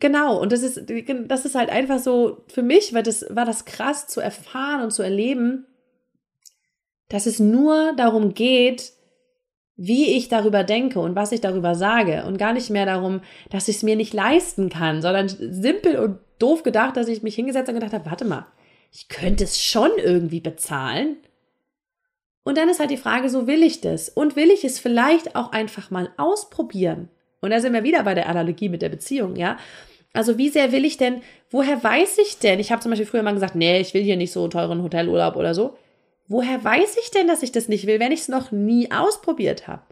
Genau, 0.00 0.40
und 0.40 0.52
das 0.52 0.62
ist, 0.62 0.84
das 1.26 1.44
ist 1.44 1.54
halt 1.54 1.70
einfach 1.70 1.98
so, 1.98 2.44
für 2.48 2.62
mich 2.62 2.94
war 2.94 3.02
das, 3.02 3.26
war 3.30 3.44
das 3.44 3.64
krass 3.64 4.06
zu 4.06 4.20
erfahren 4.20 4.82
und 4.82 4.92
zu 4.92 5.02
erleben, 5.02 5.66
dass 7.08 7.26
es 7.26 7.38
nur 7.38 7.92
darum 7.96 8.32
geht, 8.34 8.92
wie 9.76 10.16
ich 10.16 10.28
darüber 10.28 10.62
denke 10.62 11.00
und 11.00 11.16
was 11.16 11.32
ich 11.32 11.40
darüber 11.40 11.74
sage 11.74 12.24
und 12.26 12.38
gar 12.38 12.52
nicht 12.52 12.70
mehr 12.70 12.86
darum, 12.86 13.20
dass 13.50 13.68
ich 13.68 13.76
es 13.76 13.82
mir 13.82 13.96
nicht 13.96 14.14
leisten 14.14 14.68
kann, 14.68 15.02
sondern 15.02 15.28
simpel 15.28 15.98
und 15.98 16.18
doof 16.38 16.62
gedacht, 16.62 16.96
dass 16.96 17.08
ich 17.08 17.22
mich 17.22 17.34
hingesetzt 17.34 17.68
und 17.68 17.74
gedacht 17.74 17.92
habe, 17.92 18.06
warte 18.06 18.24
mal, 18.24 18.46
ich 18.94 19.08
könnte 19.08 19.44
es 19.44 19.60
schon 19.60 19.90
irgendwie 19.98 20.40
bezahlen. 20.40 21.16
Und 22.44 22.56
dann 22.56 22.68
ist 22.68 22.78
halt 22.78 22.90
die 22.90 22.96
Frage, 22.96 23.28
so 23.28 23.46
will 23.48 23.62
ich 23.62 23.80
das? 23.80 24.08
Und 24.08 24.36
will 24.36 24.50
ich 24.50 24.64
es 24.64 24.78
vielleicht 24.78 25.34
auch 25.34 25.50
einfach 25.50 25.90
mal 25.90 26.10
ausprobieren? 26.16 27.08
Und 27.40 27.50
da 27.50 27.60
sind 27.60 27.72
wir 27.72 27.82
wieder 27.82 28.04
bei 28.04 28.14
der 28.14 28.28
Analogie 28.28 28.68
mit 28.68 28.82
der 28.82 28.90
Beziehung, 28.90 29.34
ja? 29.34 29.58
Also 30.12 30.38
wie 30.38 30.48
sehr 30.48 30.70
will 30.70 30.84
ich 30.84 30.96
denn, 30.96 31.22
woher 31.50 31.82
weiß 31.82 32.18
ich 32.18 32.38
denn? 32.38 32.60
Ich 32.60 32.70
habe 32.70 32.80
zum 32.82 32.90
Beispiel 32.90 33.06
früher 33.06 33.24
mal 33.24 33.34
gesagt, 33.34 33.56
nee, 33.56 33.80
ich 33.80 33.94
will 33.94 34.02
hier 34.02 34.16
nicht 34.16 34.30
so 34.30 34.42
einen 34.42 34.50
teuren 34.50 34.82
Hotelurlaub 34.82 35.34
oder 35.34 35.54
so. 35.54 35.76
Woher 36.28 36.62
weiß 36.62 36.96
ich 37.02 37.10
denn, 37.10 37.26
dass 37.26 37.42
ich 37.42 37.50
das 37.50 37.68
nicht 37.68 37.88
will, 37.88 37.98
wenn 37.98 38.12
ich 38.12 38.20
es 38.20 38.28
noch 38.28 38.52
nie 38.52 38.92
ausprobiert 38.92 39.66
habe? 39.66 39.82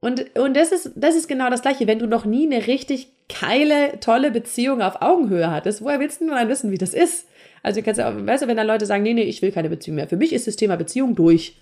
Und, 0.00 0.36
und 0.36 0.54
das, 0.54 0.72
ist, 0.72 0.90
das 0.96 1.14
ist 1.14 1.28
genau 1.28 1.48
das 1.50 1.62
Gleiche. 1.62 1.86
Wenn 1.86 2.00
du 2.00 2.06
noch 2.06 2.24
nie 2.24 2.46
eine 2.46 2.66
richtig 2.66 3.12
geile, 3.40 4.00
tolle 4.00 4.32
Beziehung 4.32 4.82
auf 4.82 5.00
Augenhöhe 5.00 5.50
hattest, 5.50 5.82
woher 5.82 6.00
willst 6.00 6.20
du 6.20 6.26
dann 6.26 6.48
wissen, 6.48 6.72
wie 6.72 6.78
das 6.78 6.92
ist? 6.92 7.28
Also, 7.64 7.82
kannst 7.82 7.98
du, 7.98 8.26
weißt 8.26 8.44
du, 8.44 8.46
wenn 8.46 8.56
dann 8.56 8.66
Leute 8.66 8.86
sagen, 8.86 9.02
nee, 9.02 9.14
nee, 9.14 9.22
ich 9.22 9.42
will 9.42 9.50
keine 9.50 9.70
Beziehung 9.70 9.96
mehr. 9.96 10.06
Für 10.06 10.18
mich 10.18 10.32
ist 10.32 10.46
das 10.46 10.56
Thema 10.56 10.76
Beziehung 10.76 11.16
durch. 11.16 11.56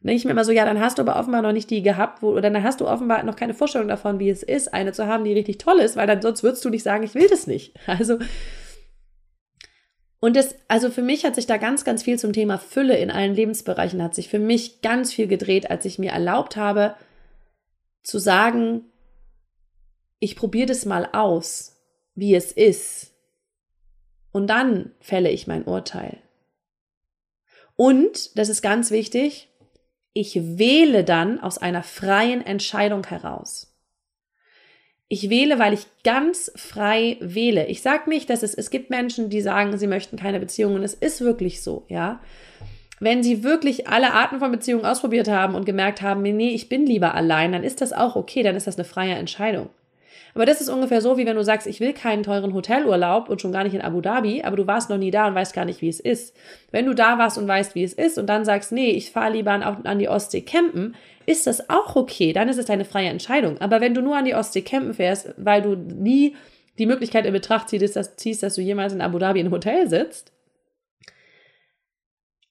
Dann 0.00 0.08
denke 0.08 0.18
ich 0.18 0.24
mir 0.24 0.30
immer 0.30 0.44
so, 0.44 0.52
ja, 0.52 0.64
dann 0.64 0.78
hast 0.78 0.98
du 0.98 1.02
aber 1.02 1.18
offenbar 1.18 1.42
noch 1.42 1.52
nicht 1.52 1.68
die 1.70 1.82
gehabt, 1.82 2.22
wo, 2.22 2.30
oder 2.30 2.48
dann 2.48 2.62
hast 2.62 2.80
du 2.80 2.86
offenbar 2.86 3.24
noch 3.24 3.34
keine 3.34 3.54
Vorstellung 3.54 3.88
davon, 3.88 4.20
wie 4.20 4.30
es 4.30 4.44
ist, 4.44 4.72
eine 4.72 4.92
zu 4.92 5.06
haben, 5.06 5.24
die 5.24 5.32
richtig 5.32 5.58
toll 5.58 5.80
ist, 5.80 5.96
weil 5.96 6.06
dann 6.06 6.22
sonst 6.22 6.44
würdest 6.44 6.64
du 6.64 6.70
nicht 6.70 6.84
sagen, 6.84 7.02
ich 7.02 7.14
will 7.14 7.28
das 7.28 7.46
nicht. 7.46 7.74
Also, 7.86 8.18
und 10.20 10.36
das, 10.36 10.54
also 10.68 10.90
für 10.90 11.02
mich 11.02 11.24
hat 11.24 11.34
sich 11.34 11.46
da 11.46 11.56
ganz, 11.56 11.84
ganz 11.84 12.02
viel 12.02 12.18
zum 12.18 12.32
Thema 12.32 12.58
Fülle 12.58 12.96
in 12.98 13.10
allen 13.10 13.34
Lebensbereichen 13.34 14.02
hat 14.02 14.14
sich 14.14 14.28
für 14.28 14.38
mich 14.38 14.80
ganz 14.82 15.12
viel 15.12 15.26
gedreht, 15.26 15.70
als 15.70 15.84
ich 15.84 15.98
mir 15.98 16.10
erlaubt 16.10 16.56
habe, 16.56 16.94
zu 18.02 18.18
sagen, 18.18 18.84
ich 20.20 20.36
probiere 20.36 20.66
das 20.66 20.86
mal 20.86 21.08
aus, 21.12 21.76
wie 22.14 22.34
es 22.34 22.52
ist. 22.52 23.12
Und 24.32 24.48
dann 24.48 24.92
fälle 25.00 25.30
ich 25.30 25.46
mein 25.46 25.64
Urteil. 25.64 26.18
Und, 27.76 28.36
das 28.36 28.48
ist 28.48 28.62
ganz 28.62 28.90
wichtig, 28.90 29.48
ich 30.12 30.58
wähle 30.58 31.04
dann 31.04 31.38
aus 31.40 31.58
einer 31.58 31.82
freien 31.82 32.44
Entscheidung 32.44 33.06
heraus. 33.06 33.74
Ich 35.06 35.30
wähle, 35.30 35.58
weil 35.58 35.72
ich 35.72 35.86
ganz 36.04 36.52
frei 36.56 37.16
wähle. 37.20 37.66
Ich 37.66 37.80
sage 37.82 38.10
nicht, 38.10 38.28
dass 38.28 38.42
es, 38.42 38.54
es 38.54 38.70
gibt 38.70 38.90
Menschen, 38.90 39.30
die 39.30 39.40
sagen, 39.40 39.78
sie 39.78 39.86
möchten 39.86 40.16
keine 40.16 40.40
Beziehungen. 40.40 40.82
Es 40.82 40.94
ist 40.94 41.20
wirklich 41.20 41.62
so, 41.62 41.86
ja 41.88 42.20
wenn 43.00 43.22
sie 43.22 43.42
wirklich 43.44 43.88
alle 43.88 44.12
Arten 44.12 44.38
von 44.38 44.50
Beziehungen 44.50 44.84
ausprobiert 44.84 45.28
haben 45.28 45.54
und 45.54 45.64
gemerkt 45.64 46.02
haben, 46.02 46.22
nee, 46.22 46.50
ich 46.50 46.68
bin 46.68 46.86
lieber 46.86 47.14
allein, 47.14 47.52
dann 47.52 47.64
ist 47.64 47.80
das 47.80 47.92
auch 47.92 48.16
okay, 48.16 48.42
dann 48.42 48.56
ist 48.56 48.66
das 48.66 48.76
eine 48.76 48.84
freie 48.84 49.14
Entscheidung. 49.14 49.70
Aber 50.34 50.46
das 50.46 50.60
ist 50.60 50.68
ungefähr 50.68 51.00
so, 51.00 51.16
wie 51.16 51.26
wenn 51.26 51.36
du 51.36 51.44
sagst, 51.44 51.66
ich 51.66 51.80
will 51.80 51.92
keinen 51.92 52.22
teuren 52.22 52.54
Hotelurlaub 52.54 53.28
und 53.28 53.40
schon 53.40 53.52
gar 53.52 53.64
nicht 53.64 53.74
in 53.74 53.80
Abu 53.80 54.00
Dhabi, 54.00 54.42
aber 54.42 54.56
du 54.56 54.66
warst 54.66 54.90
noch 54.90 54.98
nie 54.98 55.10
da 55.10 55.26
und 55.26 55.34
weißt 55.34 55.54
gar 55.54 55.64
nicht, 55.64 55.82
wie 55.82 55.88
es 55.88 56.00
ist. 56.00 56.36
Wenn 56.70 56.86
du 56.86 56.94
da 56.94 57.18
warst 57.18 57.38
und 57.38 57.48
weißt, 57.48 57.74
wie 57.74 57.84
es 57.84 57.92
ist 57.92 58.18
und 58.18 58.26
dann 58.26 58.44
sagst, 58.44 58.72
nee, 58.72 58.90
ich 58.90 59.10
fahre 59.10 59.32
lieber 59.32 59.52
an, 59.52 59.62
an 59.62 59.98
die 59.98 60.08
Ostsee 60.08 60.42
campen, 60.42 60.94
ist 61.26 61.46
das 61.46 61.68
auch 61.68 61.96
okay, 61.96 62.32
dann 62.32 62.48
ist 62.48 62.58
es 62.58 62.66
deine 62.66 62.84
freie 62.84 63.08
Entscheidung. 63.08 63.58
Aber 63.60 63.80
wenn 63.80 63.94
du 63.94 64.00
nur 64.00 64.16
an 64.16 64.24
die 64.24 64.34
Ostsee 64.34 64.62
campen 64.62 64.94
fährst, 64.94 65.34
weil 65.36 65.62
du 65.62 65.74
nie 65.74 66.36
die 66.78 66.86
Möglichkeit 66.86 67.26
in 67.26 67.32
Betracht 67.32 67.68
ziehst, 67.68 67.96
dass, 67.96 68.16
ziehst, 68.16 68.42
dass 68.42 68.54
du 68.54 68.62
jemals 68.62 68.92
in 68.92 69.00
Abu 69.00 69.18
Dhabi 69.18 69.40
in 69.40 69.50
Hotel 69.50 69.88
sitzt, 69.88 70.32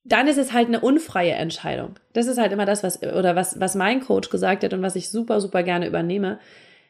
dann 0.07 0.27
ist 0.27 0.37
es 0.37 0.53
halt 0.53 0.67
eine 0.67 0.79
unfreie 0.79 1.33
Entscheidung. 1.33 1.95
Das 2.13 2.27
ist 2.27 2.37
halt 2.37 2.53
immer 2.53 2.65
das, 2.65 2.81
was, 2.81 3.01
oder 3.03 3.35
was, 3.35 3.59
was 3.59 3.75
mein 3.75 3.99
Coach 3.99 4.29
gesagt 4.29 4.63
hat 4.63 4.73
und 4.73 4.81
was 4.81 4.95
ich 4.95 5.09
super, 5.09 5.41
super 5.41 5.63
gerne 5.63 5.87
übernehme. 5.87 6.39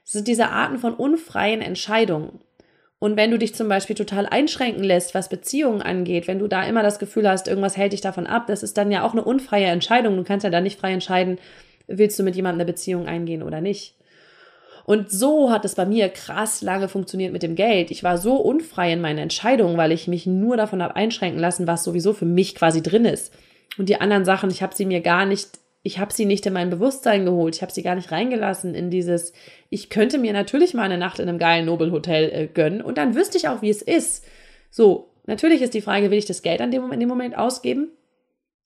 Es 0.07 0.13
sind 0.13 0.29
diese 0.29 0.47
Arten 0.51 0.77
von 0.77 0.93
unfreien 0.93 1.61
Entscheidungen. 1.61 2.39
Und 2.97 3.17
wenn 3.17 3.29
du 3.29 3.37
dich 3.37 3.53
zum 3.53 3.67
Beispiel 3.67 3.95
total 3.97 4.25
einschränken 4.25 4.81
lässt, 4.81 5.13
was 5.13 5.27
Beziehungen 5.27 5.81
angeht, 5.81 6.29
wenn 6.29 6.39
du 6.39 6.47
da 6.47 6.63
immer 6.63 6.81
das 6.81 6.97
Gefühl 6.97 7.27
hast, 7.27 7.49
irgendwas 7.49 7.75
hält 7.75 7.91
dich 7.91 7.99
davon 7.99 8.25
ab, 8.25 8.47
das 8.47 8.63
ist 8.63 8.77
dann 8.77 8.89
ja 8.89 9.03
auch 9.03 9.11
eine 9.11 9.25
unfreie 9.25 9.65
Entscheidung. 9.65 10.15
Du 10.15 10.23
kannst 10.23 10.45
ja 10.45 10.49
dann 10.49 10.63
nicht 10.63 10.79
frei 10.79 10.93
entscheiden, 10.93 11.39
willst 11.87 12.17
du 12.17 12.23
mit 12.23 12.37
jemandem 12.37 12.61
eine 12.61 12.71
Beziehung 12.71 13.05
eingehen 13.05 13.43
oder 13.43 13.59
nicht. 13.59 13.95
Und 14.85 15.11
so 15.11 15.51
hat 15.51 15.65
es 15.65 15.75
bei 15.75 15.85
mir 15.85 16.07
krass 16.07 16.61
lange 16.61 16.87
funktioniert 16.87 17.33
mit 17.33 17.43
dem 17.43 17.55
Geld. 17.55 17.91
Ich 17.91 18.01
war 18.01 18.17
so 18.17 18.37
unfrei 18.37 18.93
in 18.93 19.01
meinen 19.01 19.19
Entscheidungen, 19.19 19.75
weil 19.75 19.91
ich 19.91 20.07
mich 20.07 20.25
nur 20.25 20.55
davon 20.55 20.81
habe 20.81 20.95
einschränken 20.95 21.41
lassen, 21.41 21.67
was 21.67 21.83
sowieso 21.83 22.13
für 22.13 22.23
mich 22.23 22.55
quasi 22.55 22.81
drin 22.81 23.03
ist. 23.03 23.33
Und 23.77 23.89
die 23.89 23.99
anderen 23.99 24.23
Sachen, 24.23 24.49
ich 24.51 24.63
habe 24.63 24.73
sie 24.73 24.85
mir 24.85 25.01
gar 25.01 25.25
nicht, 25.25 25.49
ich 25.83 25.99
habe 25.99 26.13
sie 26.13 26.25
nicht 26.25 26.45
in 26.45 26.53
mein 26.53 26.69
Bewusstsein 26.69 27.25
geholt. 27.25 27.55
Ich 27.55 27.61
habe 27.61 27.71
sie 27.71 27.83
gar 27.83 27.95
nicht 27.95 28.11
reingelassen 28.11 28.75
in 28.75 28.89
dieses, 28.89 29.33
ich 29.69 29.89
könnte 29.89 30.17
mir 30.17 30.33
natürlich 30.33 30.73
mal 30.73 30.83
eine 30.83 30.97
Nacht 30.97 31.19
in 31.19 31.29
einem 31.29 31.37
geilen 31.37 31.65
Nobelhotel 31.65 32.31
äh, 32.33 32.47
gönnen 32.47 32.81
und 32.81 32.97
dann 32.97 33.15
wüsste 33.15 33.37
ich 33.37 33.47
auch, 33.47 33.61
wie 33.61 33.69
es 33.69 33.81
ist. 33.81 34.25
So, 34.69 35.13
natürlich 35.25 35.61
ist 35.61 35.73
die 35.73 35.81
Frage, 35.81 36.11
will 36.11 36.17
ich 36.17 36.25
das 36.25 36.41
Geld 36.41 36.61
an 36.61 36.71
dem, 36.71 36.91
in 36.91 36.99
dem 36.99 37.09
Moment 37.09 37.37
ausgeben? 37.37 37.91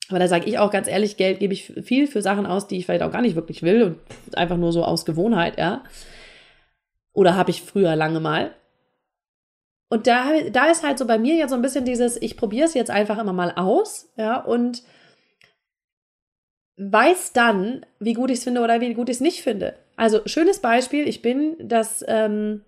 Aber 0.10 0.20
da 0.20 0.28
sage 0.28 0.46
ich 0.48 0.58
auch 0.58 0.72
ganz 0.72 0.88
ehrlich, 0.88 1.16
Geld 1.16 1.40
gebe 1.40 1.54
ich 1.54 1.74
viel 1.84 2.08
für 2.08 2.22
Sachen 2.22 2.46
aus, 2.46 2.68
die 2.68 2.78
ich 2.78 2.86
vielleicht 2.86 3.04
auch 3.04 3.12
gar 3.12 3.22
nicht 3.22 3.36
wirklich 3.36 3.64
will 3.64 3.84
und 3.84 4.38
einfach 4.38 4.58
nur 4.58 4.74
so 4.74 4.84
aus 4.84 5.06
Gewohnheit, 5.06 5.58
ja. 5.58 5.84
Oder 7.14 7.36
habe 7.36 7.52
ich 7.52 7.62
früher 7.62 7.96
lange 7.96 8.20
mal. 8.20 8.52
Und 9.90 10.08
da, 10.08 10.32
da 10.52 10.72
ist 10.72 10.84
halt 10.84 10.98
so 10.98 11.06
bei 11.06 11.18
mir 11.18 11.36
jetzt 11.36 11.50
so 11.50 11.56
ein 11.56 11.62
bisschen 11.62 11.86
dieses, 11.86 12.22
ich 12.22 12.38
probiere 12.38 12.66
es 12.66 12.74
jetzt 12.74 12.92
einfach 12.92 13.20
immer 13.20 13.34
mal 13.34 13.54
aus, 13.56 14.10
ja, 14.18 14.40
und 14.40 14.84
weiß 16.78 17.34
dann, 17.34 17.86
wie 18.00 18.14
gut 18.14 18.32
ich 18.32 18.40
es 18.40 18.44
finde 18.44 18.62
oder 18.62 18.82
wie 18.82 18.94
gut 18.94 19.10
ich 19.10 19.18
es 19.18 19.22
nicht 19.22 19.42
finde. 19.42 19.76
Also, 19.96 20.22
schönes 20.26 20.60
Beispiel, 20.60 21.08
ich 21.08 21.22
bin 21.22 21.56
das, 21.60 22.04
ähm, 22.08 22.64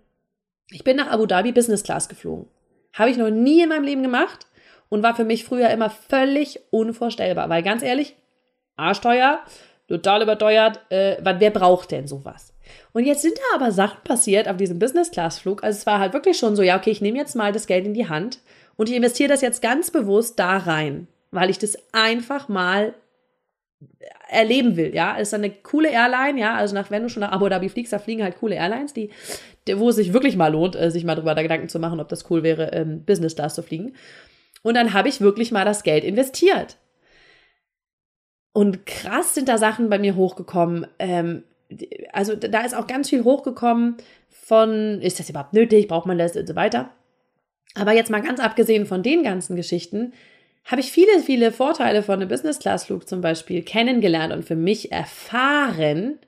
ich 0.70 0.84
bin 0.84 0.98
nach 0.98 1.08
Abu 1.08 1.26
Dhabi 1.26 1.52
Business 1.52 1.84
Class 1.84 2.10
geflogen. 2.10 2.48
Habe 2.94 3.10
ich 3.10 3.18
noch 3.18 3.30
nie 3.30 3.64
in 3.64 3.70
meinem 3.70 3.86
Leben 3.86 4.04
gemacht 4.04 4.48
und 4.90 5.02
war 5.02 5.16
für 5.16 5.24
mich 5.24 5.44
früher 5.44 5.70
immer 5.70 5.90
völlig 5.90 6.60
unvorstellbar. 6.70 7.50
Weil 7.50 7.64
ganz 7.64 7.82
ehrlich, 7.82 8.16
arschteuer, 8.76 9.40
total 9.88 10.22
überteuert, 10.22 10.80
äh, 10.90 11.18
wer 11.24 11.50
braucht 11.50 11.92
denn 11.92 12.08
sowas? 12.08 12.54
Und 12.94 13.06
jetzt 13.06 13.24
sind 13.24 13.38
da 13.38 13.56
aber 13.56 13.72
Sachen 13.72 14.04
passiert 14.04 14.48
auf 14.48 14.58
diesem 14.58 14.80
Business-Class-Flug. 14.80 15.64
Also 15.64 15.78
es 15.78 15.86
war 15.86 16.00
halt 16.00 16.14
wirklich 16.14 16.38
schon 16.38 16.56
so, 16.56 16.62
ja, 16.62 16.78
okay, 16.78 16.92
ich 16.92 17.02
nehme 17.02 17.18
jetzt 17.18 17.36
mal 17.36 17.52
das 17.52 17.68
Geld 17.68 17.86
in 17.86 17.94
die 17.94 18.10
Hand 18.10 18.40
und 18.76 18.90
ich 18.90 18.96
investiere 18.96 19.30
das 19.30 19.42
jetzt 19.42 19.62
ganz 19.62 19.92
bewusst 19.92 20.40
da 20.40 20.58
rein, 20.58 21.08
weil 21.32 21.50
ich 21.50 21.60
das 21.60 21.78
einfach 21.92 22.48
mal 22.48 22.94
erleben 24.30 24.76
will, 24.76 24.94
ja. 24.94 25.16
Ist 25.18 25.34
eine 25.34 25.50
coole 25.50 25.90
Airline, 25.90 26.40
ja. 26.40 26.56
Also 26.56 26.76
nach, 26.76 26.92
wenn 26.92 27.04
du 27.04 27.10
schon 27.10 27.22
nach 27.22 27.32
Abu 27.32 27.48
Dhabi 27.50 27.70
fliegst, 27.70 27.94
da 27.94 28.00
fliegen 28.00 28.24
halt 28.24 28.38
coole 28.40 28.56
Airlines, 28.56 28.94
die, 28.94 29.10
wo 29.76 29.90
es 29.90 29.96
sich 29.96 30.14
wirklich 30.14 30.36
mal 30.36 30.52
lohnt, 30.52 30.76
äh, 30.76 30.92
sich 30.92 31.04
mal 31.04 31.16
drüber 31.16 31.36
da 31.36 31.42
Gedanken 31.42 31.70
zu 31.70 31.80
machen, 31.80 32.00
ob 32.00 32.10
das 32.10 32.30
cool 32.30 32.44
wäre, 32.44 32.72
ähm, 32.74 33.04
Business 33.06 33.36
Class 33.36 33.56
zu 33.56 33.64
fliegen. 33.64 33.96
Und 34.62 34.76
dann 34.76 34.94
habe 34.94 35.10
ich 35.10 35.22
wirklich 35.22 35.52
mal 35.52 35.66
das 35.66 35.84
Geld 35.84 36.04
investiert. 36.04 36.78
Und 38.54 38.86
krass 38.86 39.34
sind 39.34 39.50
da 39.50 39.58
Sachen 39.58 39.90
bei 39.90 40.00
mir 40.00 40.16
hochgekommen. 40.16 40.88
Ähm, 41.00 41.44
also 42.12 42.36
da 42.36 42.62
ist 42.62 42.76
auch 42.76 42.88
ganz 42.88 43.10
viel 43.10 43.24
hochgekommen 43.24 43.98
von, 44.30 45.02
ist 45.02 45.20
das 45.20 45.30
überhaupt 45.30 45.54
nötig, 45.54 45.88
braucht 45.88 46.06
man 46.06 46.18
das 46.18 46.36
und 46.36 46.48
so 46.48 46.56
weiter. 46.56 46.92
Aber 47.76 47.94
jetzt 47.94 48.12
mal 48.12 48.22
ganz 48.22 48.40
abgesehen 48.40 48.86
von 48.86 49.02
den 49.02 49.24
ganzen 49.24 49.56
Geschichten, 49.56 50.14
habe 50.66 50.82
ich 50.82 50.92
viele, 50.92 51.20
viele 51.20 51.52
Vorteile 51.52 52.04
von 52.04 52.16
einem 52.16 52.30
Business-Class-Flug 52.30 53.08
zum 53.08 53.22
Beispiel 53.22 53.64
kennengelernt 53.64 54.34
und 54.34 54.46
für 54.46 54.56
mich 54.56 54.92
erfahren, 54.92 56.20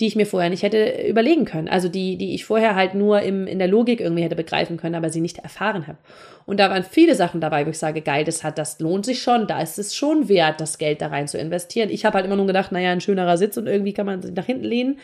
die 0.00 0.06
ich 0.06 0.16
mir 0.16 0.26
vorher 0.26 0.50
nicht 0.50 0.64
hätte 0.64 1.06
überlegen 1.06 1.44
können. 1.44 1.68
Also 1.68 1.88
die, 1.88 2.16
die 2.16 2.34
ich 2.34 2.44
vorher 2.44 2.74
halt 2.74 2.94
nur 2.94 3.22
im, 3.22 3.46
in 3.46 3.60
der 3.60 3.68
Logik 3.68 4.00
irgendwie 4.00 4.24
hätte 4.24 4.34
begreifen 4.34 4.76
können, 4.76 4.96
aber 4.96 5.08
sie 5.08 5.20
nicht 5.20 5.38
erfahren 5.38 5.86
habe. 5.86 5.98
Und 6.46 6.58
da 6.58 6.68
waren 6.68 6.82
viele 6.82 7.14
Sachen 7.14 7.40
dabei, 7.40 7.64
wo 7.64 7.70
ich 7.70 7.78
sage, 7.78 8.02
geil, 8.02 8.24
das 8.24 8.42
hat, 8.42 8.58
das 8.58 8.80
lohnt 8.80 9.06
sich 9.06 9.22
schon, 9.22 9.46
da 9.46 9.62
ist 9.62 9.78
es 9.78 9.94
schon 9.94 10.28
wert, 10.28 10.60
das 10.60 10.78
Geld 10.78 11.00
da 11.00 11.06
rein 11.06 11.28
zu 11.28 11.38
investieren. 11.38 11.90
Ich 11.90 12.04
habe 12.04 12.16
halt 12.16 12.26
immer 12.26 12.36
nur 12.36 12.48
gedacht, 12.48 12.72
naja, 12.72 12.90
ein 12.90 13.00
schönerer 13.00 13.38
Sitz 13.38 13.56
und 13.56 13.68
irgendwie 13.68 13.92
kann 13.92 14.06
man 14.06 14.20
sich 14.20 14.34
nach 14.34 14.46
hinten 14.46 14.64
lehnen, 14.64 14.98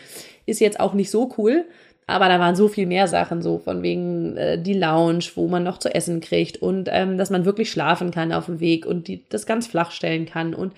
ist 0.45 0.61
jetzt 0.61 0.81
auch 0.81 0.93
nicht 0.93 1.11
so 1.11 1.33
cool. 1.39 1.67
Aber 2.11 2.29
da 2.29 2.41
waren 2.41 2.57
so 2.57 2.69
viel 2.69 2.87
mehr 2.87 3.09
Sachen, 3.09 3.41
so 3.41 3.59
von 3.59 3.83
wegen 3.83 4.37
äh, 4.37 4.61
die 4.61 4.75
Lounge, 4.75 5.25
wo 5.35 5.49
man 5.49 5.63
noch 5.63 5.79
zu 5.79 5.95
essen 5.95 6.21
kriegt 6.21 6.57
und 6.57 6.89
ähm, 6.91 7.17
dass 7.17 7.31
man 7.31 7.45
wirklich 7.45 7.71
schlafen 7.71 8.11
kann 8.11 8.33
auf 8.33 8.47
dem 8.47 8.61
Weg 8.61 8.85
und 8.85 9.09
die, 9.09 9.25
das 9.29 9.47
ganz 9.47 9.67
flach 9.67 9.93
stellen 9.93 10.27
kann 10.27 10.55
und 10.55 10.73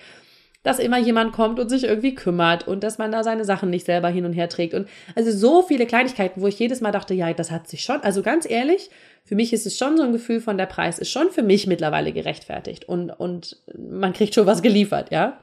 dass 0.63 0.79
immer 0.79 0.97
jemand 0.97 1.33
kommt 1.33 1.59
und 1.59 1.69
sich 1.69 1.83
irgendwie 1.83 2.15
kümmert 2.15 2.67
und 2.67 2.83
dass 2.83 2.97
man 2.97 3.11
da 3.11 3.23
seine 3.23 3.45
Sachen 3.45 3.69
nicht 3.69 3.85
selber 3.85 4.07
hin 4.07 4.25
und 4.25 4.33
her 4.33 4.47
trägt. 4.47 4.73
Und 4.73 4.87
also 5.15 5.31
so 5.31 5.61
viele 5.61 5.85
Kleinigkeiten, 5.85 6.41
wo 6.41 6.47
ich 6.47 6.57
jedes 6.57 6.79
Mal 6.79 6.91
dachte, 6.91 7.13
ja, 7.13 7.31
das 7.33 7.51
hat 7.51 7.67
sich 7.67 7.83
schon, 7.83 8.01
also 8.01 8.21
ganz 8.21 8.49
ehrlich, 8.49 8.89
für 9.25 9.35
mich 9.35 9.53
ist 9.53 9.65
es 9.65 9.77
schon 9.77 9.97
so 9.97 10.03
ein 10.03 10.13
Gefühl 10.13 10.39
von 10.39 10.57
der 10.57 10.65
Preis 10.65 10.99
ist 10.99 11.11
schon 11.11 11.31
für 11.31 11.43
mich 11.43 11.67
mittlerweile 11.67 12.13
gerechtfertigt 12.13 12.87
und, 12.87 13.09
und 13.09 13.57
man 13.77 14.13
kriegt 14.13 14.35
schon 14.35 14.45
was 14.45 14.61
geliefert, 14.61 15.11
ja. 15.11 15.37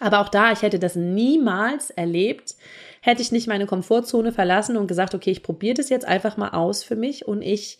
Aber 0.00 0.20
auch 0.20 0.28
da, 0.28 0.52
ich 0.52 0.62
hätte 0.62 0.78
das 0.78 0.94
niemals 0.94 1.90
erlebt, 1.90 2.54
hätte 3.00 3.22
ich 3.22 3.32
nicht 3.32 3.48
meine 3.48 3.66
Komfortzone 3.66 4.32
verlassen 4.32 4.76
und 4.76 4.86
gesagt, 4.86 5.14
okay, 5.14 5.30
ich 5.30 5.42
probiere 5.42 5.74
das 5.74 5.88
jetzt 5.88 6.06
einfach 6.06 6.36
mal 6.36 6.50
aus 6.50 6.84
für 6.84 6.96
mich 6.96 7.26
und 7.26 7.42
ich, 7.42 7.78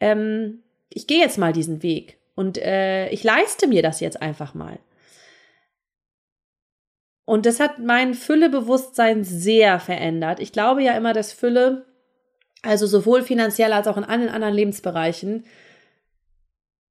ähm, 0.00 0.62
ich 0.88 1.06
gehe 1.06 1.20
jetzt 1.20 1.38
mal 1.38 1.52
diesen 1.52 1.82
Weg 1.82 2.18
und 2.34 2.58
äh, 2.58 3.08
ich 3.10 3.22
leiste 3.24 3.66
mir 3.66 3.82
das 3.82 4.00
jetzt 4.00 4.20
einfach 4.20 4.54
mal. 4.54 4.78
Und 7.24 7.44
das 7.44 7.58
hat 7.58 7.80
mein 7.80 8.14
Füllebewusstsein 8.14 9.24
sehr 9.24 9.80
verändert. 9.80 10.38
Ich 10.38 10.52
glaube 10.52 10.82
ja 10.82 10.96
immer, 10.96 11.12
dass 11.12 11.32
Fülle, 11.32 11.84
also 12.62 12.86
sowohl 12.86 13.22
finanziell 13.22 13.72
als 13.72 13.88
auch 13.88 13.96
in 13.96 14.04
allen 14.04 14.28
anderen 14.28 14.54
Lebensbereichen, 14.54 15.44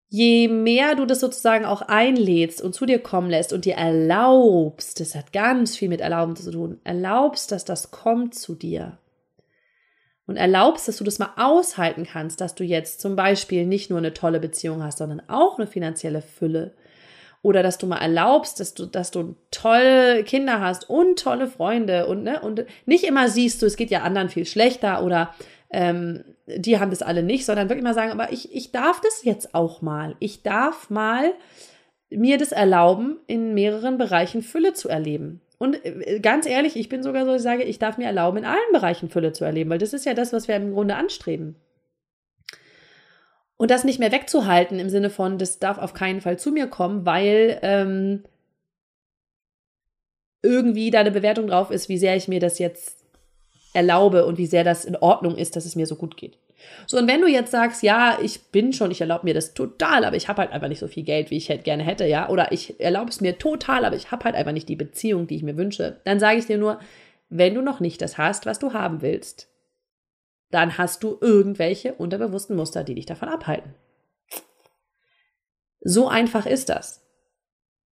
je 0.10 0.48
mehr 0.48 0.96
du 0.96 1.06
das 1.06 1.20
sozusagen 1.20 1.65
auch 1.65 1.82
einlädst 1.82 2.62
und 2.62 2.74
zu 2.74 2.86
dir 2.86 3.00
kommen 3.00 3.30
lässt 3.30 3.54
und 3.54 3.65
dir 3.65 3.76
erlaubst, 3.76 5.00
das 5.00 5.15
hat 5.15 5.34
ganz 5.34 5.76
viel 5.76 5.89
mit 5.89 6.02
Erlauben 6.02 6.36
zu 6.36 6.52
tun, 6.52 6.80
erlaubst, 6.84 7.52
dass 7.52 7.65
das 7.65 7.91
kommt 7.91 8.36
zu 8.36 8.56
dir. 8.56 9.00
Und 10.28 10.38
erlaubst, 10.38 10.88
dass 10.88 10.98
du 10.98 11.04
das 11.04 11.20
mal 11.20 11.34
aushalten 11.38 12.04
kannst, 12.04 12.41
dass 12.41 12.56
du 12.56 12.63
jetzt 12.63 13.00
zum 13.00 13.15
Beispiel 13.15 13.68
nicht 13.68 13.91
nur 13.91 14.00
eine 14.00 14.13
tolle 14.13 14.39
Beziehung 14.39 14.84
hast, 14.84 14.98
sondern 14.98 15.22
auch 15.28 15.60
eine 15.60 15.68
finanzielle 15.68 16.24
Fülle 16.24 16.74
oder 17.46 17.62
dass 17.62 17.78
du 17.78 17.86
mal 17.86 18.00
erlaubst, 18.00 18.60
dass 18.60 18.74
du, 18.74 18.88
dass 18.88 19.12
du 19.12 19.36
tolle 19.52 20.24
Kinder 20.24 20.62
hast 20.62 20.89
und 20.89 21.20
tolle 21.20 21.46
Freunde 21.46 22.08
und, 22.08 22.24
ne, 22.24 22.39
und 22.41 22.65
nicht 22.88 23.04
immer 23.04 23.30
siehst 23.30 23.62
du, 23.62 23.68
es 23.68 23.78
geht 23.78 23.91
ja 23.91 24.02
anderen 24.02 24.30
viel 24.30 24.48
schlechter 24.48 25.04
oder 25.04 25.36
ähm, 25.76 26.24
die 26.48 26.80
haben 26.80 26.90
das 26.90 27.02
alle 27.02 27.22
nicht, 27.22 27.46
sondern 27.46 27.68
wirklich 27.68 27.84
mal 27.84 27.94
sagen, 27.94 28.12
aber 28.12 28.32
ich, 28.32 28.56
ich 28.56 28.72
darf 28.72 29.02
das 29.02 29.26
jetzt 29.26 29.54
auch 29.54 29.82
mal. 29.82 30.16
Ich 30.20 30.42
darf 30.42 30.90
mal 30.90 31.34
mir 32.10 32.38
das 32.38 32.54
erlauben, 32.54 33.18
in 33.28 33.54
mehreren 33.54 33.98
Bereichen 33.98 34.42
Fülle 34.42 34.72
zu 34.72 34.88
erleben. 34.88 35.42
Und 35.58 35.84
äh, 35.84 36.22
ganz 36.22 36.46
ehrlich, 36.46 36.78
ich 36.78 36.88
bin 36.88 37.04
sogar 37.04 37.26
so, 37.26 37.34
ich 37.34 37.42
sage, 37.42 37.64
ich 37.64 37.78
darf 37.78 37.98
mir 37.98 38.06
erlauben, 38.06 38.38
in 38.38 38.46
allen 38.46 38.72
Bereichen 38.72 39.10
Fülle 39.10 39.34
zu 39.34 39.44
erleben, 39.44 39.70
weil 39.70 39.78
das 39.78 39.92
ist 39.92 40.06
ja 40.06 40.14
das, 40.14 40.32
was 40.32 40.48
wir 40.48 40.56
im 40.56 40.74
Grunde 40.74 40.96
anstreben. 40.96 41.58
Und 43.58 43.70
das 43.70 43.84
nicht 43.84 44.00
mehr 44.00 44.14
wegzuhalten 44.14 44.80
im 44.80 44.90
Sinne 44.90 45.10
von, 45.10 45.38
das 45.38 45.60
darf 45.60 45.78
auf 45.78 45.94
keinen 45.94 46.22
Fall 46.22 46.40
zu 46.40 46.52
mir 46.52 46.68
kommen, 46.68 47.06
weil 47.06 47.60
ähm, 47.64 48.24
irgendwie 50.42 50.90
da 50.90 51.02
eine 51.02 51.12
Bewertung 51.12 51.48
drauf 51.48 51.70
ist, 51.70 51.90
wie 51.90 51.98
sehr 51.98 52.16
ich 52.16 52.30
mir 52.30 52.40
das 52.40 52.60
jetzt 52.60 53.05
erlaube 53.76 54.26
und 54.26 54.38
wie 54.38 54.46
sehr 54.46 54.64
das 54.64 54.86
in 54.86 54.96
Ordnung 54.96 55.36
ist, 55.36 55.56
dass 55.56 55.66
es 55.66 55.76
mir 55.76 55.88
so 55.88 55.96
gut 55.96 56.18
geht. 56.18 56.38
So, 56.88 56.98
und 56.98 57.08
wenn 57.08 57.22
du 57.22 57.28
jetzt 57.28 57.52
sagst, 57.52 57.84
ja, 57.84 58.18
ich 58.22 58.52
bin 58.52 58.74
schon, 58.74 58.92
ich 58.92 59.02
erlaube 59.02 59.26
mir 59.26 59.34
das 59.34 59.54
total, 59.54 60.06
aber 60.06 60.16
ich 60.16 60.28
habe 60.28 60.42
halt 60.42 60.52
einfach 60.52 60.68
nicht 60.68 60.80
so 60.80 60.88
viel 60.88 61.04
Geld, 61.04 61.30
wie 61.30 61.38
ich 61.38 61.50
halt 61.50 61.64
gerne 61.64 61.84
hätte, 61.84 62.06
ja, 62.06 62.30
oder 62.30 62.52
ich 62.52 62.80
erlaube 62.80 63.10
es 63.10 63.22
mir 63.22 63.38
total, 63.38 63.86
aber 63.86 63.96
ich 63.96 64.12
habe 64.12 64.24
halt 64.26 64.36
einfach 64.36 64.52
nicht 64.52 64.70
die 64.70 64.76
Beziehung, 64.76 65.28
die 65.28 65.36
ich 65.36 65.44
mir 65.44 65.58
wünsche, 65.58 66.02
dann 66.06 66.20
sage 66.20 66.40
ich 66.40 66.46
dir 66.46 66.58
nur, 66.58 66.80
wenn 67.30 67.54
du 67.54 67.62
noch 67.62 67.80
nicht 67.80 68.02
das 68.02 68.18
hast, 68.18 68.46
was 68.46 68.60
du 68.60 68.74
haben 68.74 69.02
willst, 69.02 69.50
dann 70.52 70.78
hast 70.78 71.04
du 71.04 71.18
irgendwelche 71.22 71.94
unterbewussten 71.94 72.56
Muster, 72.56 72.84
die 72.84 72.96
dich 72.96 73.06
davon 73.06 73.30
abhalten. 73.30 73.74
So 75.82 76.08
einfach 76.08 76.46
ist 76.46 76.70
das. 76.70 77.06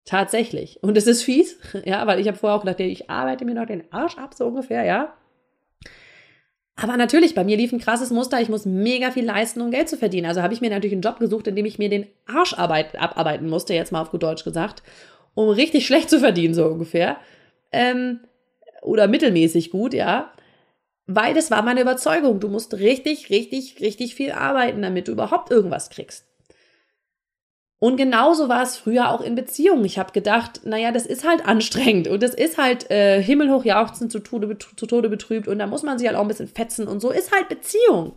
Tatsächlich. 0.06 0.82
Und 0.82 0.98
es 0.98 1.08
ist 1.08 1.24
fies, 1.24 1.58
ja, 1.86 2.06
weil 2.08 2.20
ich 2.20 2.28
habe 2.28 2.38
vorher 2.38 2.58
auch 2.58 2.64
gedacht, 2.64 2.80
ich 2.80 3.10
arbeite 3.10 3.46
mir 3.46 3.56
noch 3.56 3.66
den 3.66 3.92
Arsch 3.92 4.18
ab, 4.18 4.34
so 4.34 4.48
ungefähr, 4.48 4.84
ja. 4.84 5.14
Aber 6.76 6.98
natürlich, 6.98 7.36
bei 7.36 7.44
mir 7.44 7.58
lief 7.58 7.74
ein 7.74 7.80
krasses 7.80 8.10
Muster, 8.12 8.42
ich 8.42 8.50
muss 8.50 8.66
mega 8.66 9.12
viel 9.12 9.26
leisten, 9.26 9.62
um 9.62 9.72
Geld 9.72 9.90
zu 9.90 9.98
verdienen. 9.98 10.26
Also 10.26 10.42
habe 10.42 10.54
ich 10.54 10.62
mir 10.62 10.70
natürlich 10.70 10.94
einen 10.94 11.02
Job 11.02 11.20
gesucht, 11.20 11.48
in 11.48 11.56
dem 11.56 11.66
ich 11.66 11.78
mir 11.78 11.90
den 11.90 12.08
Arsch 12.26 12.54
abarbeiten 12.54 13.50
musste, 13.50 13.74
jetzt 13.74 13.92
mal 13.92 14.02
auf 14.02 14.12
gut 14.12 14.24
Deutsch 14.24 14.44
gesagt, 14.44 14.82
um 15.34 15.50
richtig 15.50 15.86
schlecht 15.88 16.10
zu 16.10 16.20
verdienen, 16.20 16.54
so 16.54 16.66
ungefähr. 16.66 17.18
Ähm, 17.72 18.22
oder 18.82 19.08
mittelmäßig 19.08 19.70
gut, 19.70 19.94
ja. 19.94 20.32
Weil 21.06 21.34
das 21.34 21.52
war 21.52 21.62
meine 21.62 21.82
Überzeugung. 21.82 22.40
Du 22.40 22.48
musst 22.48 22.74
richtig, 22.76 23.30
richtig, 23.30 23.80
richtig 23.82 24.16
viel 24.16 24.32
arbeiten, 24.32 24.82
damit 24.82 25.08
du 25.08 25.12
überhaupt 25.12 25.52
irgendwas 25.52 25.90
kriegst. 25.90 26.31
Und 27.84 27.98
genauso 27.98 28.48
war 28.48 28.62
es 28.62 28.78
früher 28.78 29.10
auch 29.10 29.22
in 29.22 29.34
Beziehungen. 29.34 29.84
Ich 29.86 29.98
habe 29.98 30.12
gedacht, 30.12 30.62
naja, 30.66 30.92
das 30.92 31.08
ist 31.08 31.28
halt 31.28 31.48
anstrengend 31.48 32.08
und 32.08 32.22
das 32.22 32.36
ist 32.36 32.60
halt 32.60 32.92
äh, 32.92 33.24
himmelhoch 33.24 33.66
jauchzen 33.66 34.08
zu 34.12 34.20
Tode, 34.20 34.56
zu 34.60 34.86
Tode 34.86 35.10
betrübt 35.10 35.48
und 35.48 35.58
da 35.58 35.66
muss 35.66 35.82
man 35.82 35.98
sich 35.98 36.08
halt 36.08 36.16
auch 36.16 36.22
ein 36.22 36.28
bisschen 36.28 36.48
fetzen 36.48 36.88
und 36.88 37.00
so 37.00 37.10
ist 37.10 37.32
halt 37.32 37.50
Beziehung. 37.50 38.14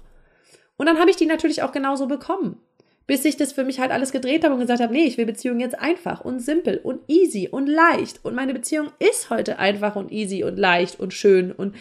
Und 0.76 0.84
dann 0.84 0.98
habe 0.98 1.08
ich 1.08 1.16
die 1.16 1.24
natürlich 1.24 1.62
auch 1.62 1.72
genauso 1.72 2.06
bekommen. 2.06 2.60
Bis 3.06 3.24
ich 3.24 3.38
das 3.38 3.52
für 3.52 3.64
mich 3.64 3.80
halt 3.80 3.90
alles 3.90 4.12
gedreht 4.12 4.44
habe 4.44 4.52
und 4.52 4.60
gesagt 4.60 4.82
habe, 4.82 4.92
nee, 4.92 5.04
ich 5.04 5.16
will 5.16 5.24
Beziehung 5.24 5.60
jetzt 5.60 5.78
einfach 5.78 6.20
und 6.20 6.40
simpel 6.40 6.76
und 6.82 7.00
easy 7.08 7.48
und 7.50 7.66
leicht. 7.66 8.22
Und 8.22 8.34
meine 8.34 8.52
Beziehung 8.52 8.90
ist 8.98 9.30
heute 9.30 9.58
einfach 9.58 9.96
und 9.96 10.12
easy 10.12 10.44
und 10.44 10.58
leicht 10.58 11.00
und 11.00 11.14
schön 11.14 11.52
und 11.52 11.74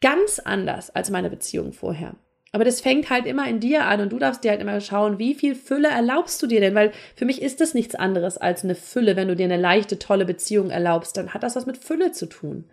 ganz 0.00 0.40
anders 0.40 0.90
als 0.90 1.10
meine 1.10 1.30
Beziehung 1.30 1.72
vorher. 1.72 2.16
Aber 2.54 2.64
das 2.64 2.82
fängt 2.82 3.08
halt 3.08 3.24
immer 3.24 3.48
in 3.48 3.60
dir 3.60 3.86
an 3.86 4.02
und 4.02 4.12
du 4.12 4.18
darfst 4.18 4.44
dir 4.44 4.50
halt 4.50 4.60
immer 4.60 4.80
schauen, 4.82 5.18
wie 5.18 5.34
viel 5.34 5.54
Fülle 5.54 5.88
erlaubst 5.88 6.42
du 6.42 6.46
dir 6.46 6.60
denn? 6.60 6.74
Weil 6.74 6.92
für 7.16 7.24
mich 7.24 7.40
ist 7.40 7.62
das 7.62 7.72
nichts 7.72 7.94
anderes 7.94 8.36
als 8.36 8.62
eine 8.62 8.74
Fülle. 8.74 9.16
Wenn 9.16 9.28
du 9.28 9.36
dir 9.36 9.46
eine 9.46 9.56
leichte, 9.56 9.98
tolle 9.98 10.26
Beziehung 10.26 10.68
erlaubst, 10.68 11.16
dann 11.16 11.32
hat 11.32 11.42
das 11.42 11.56
was 11.56 11.64
mit 11.64 11.78
Fülle 11.78 12.12
zu 12.12 12.26
tun. 12.26 12.64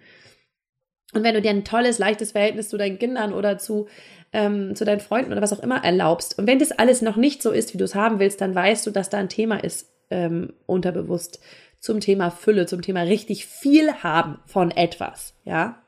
Und 1.14 1.24
wenn 1.24 1.34
du 1.34 1.42
dir 1.42 1.52
ein 1.52 1.64
tolles, 1.64 1.98
leichtes 1.98 2.34
Verhältnis 2.34 2.68
zu 2.68 2.78
deinen 2.78 3.00
Kindern 3.00 3.34
oder 3.34 3.58
zu, 3.58 3.88
ähm, 4.34 4.76
zu 4.76 4.84
deinen 4.84 5.00
Freunden 5.00 5.32
oder 5.32 5.42
was 5.42 5.54
auch 5.54 5.64
immer 5.64 5.84
erlaubst, 5.84 6.38
und 6.38 6.46
wenn 6.46 6.60
das 6.60 6.74
alles 6.74 7.02
noch 7.02 7.16
nicht 7.16 7.42
so 7.42 7.52
ist, 7.52 7.74
wie 7.74 7.78
du 7.78 7.86
es 7.86 7.96
haben 7.96 8.20
willst, 8.20 8.42
dann 8.42 8.54
weißt 8.54 8.86
du, 8.86 8.92
dass 8.92 9.10
da 9.10 9.18
ein 9.18 9.30
Thema 9.30 9.64
ist, 9.64 9.92
ähm, 10.12 10.54
unterbewusst, 10.66 11.40
zum 11.80 12.02
Thema 12.02 12.30
Fülle, 12.30 12.66
zum 12.66 12.82
Thema 12.82 13.04
richtig 13.04 13.46
viel 13.46 13.94
haben 14.04 14.40
von 14.46 14.72
etwas, 14.72 15.34
ja. 15.46 15.82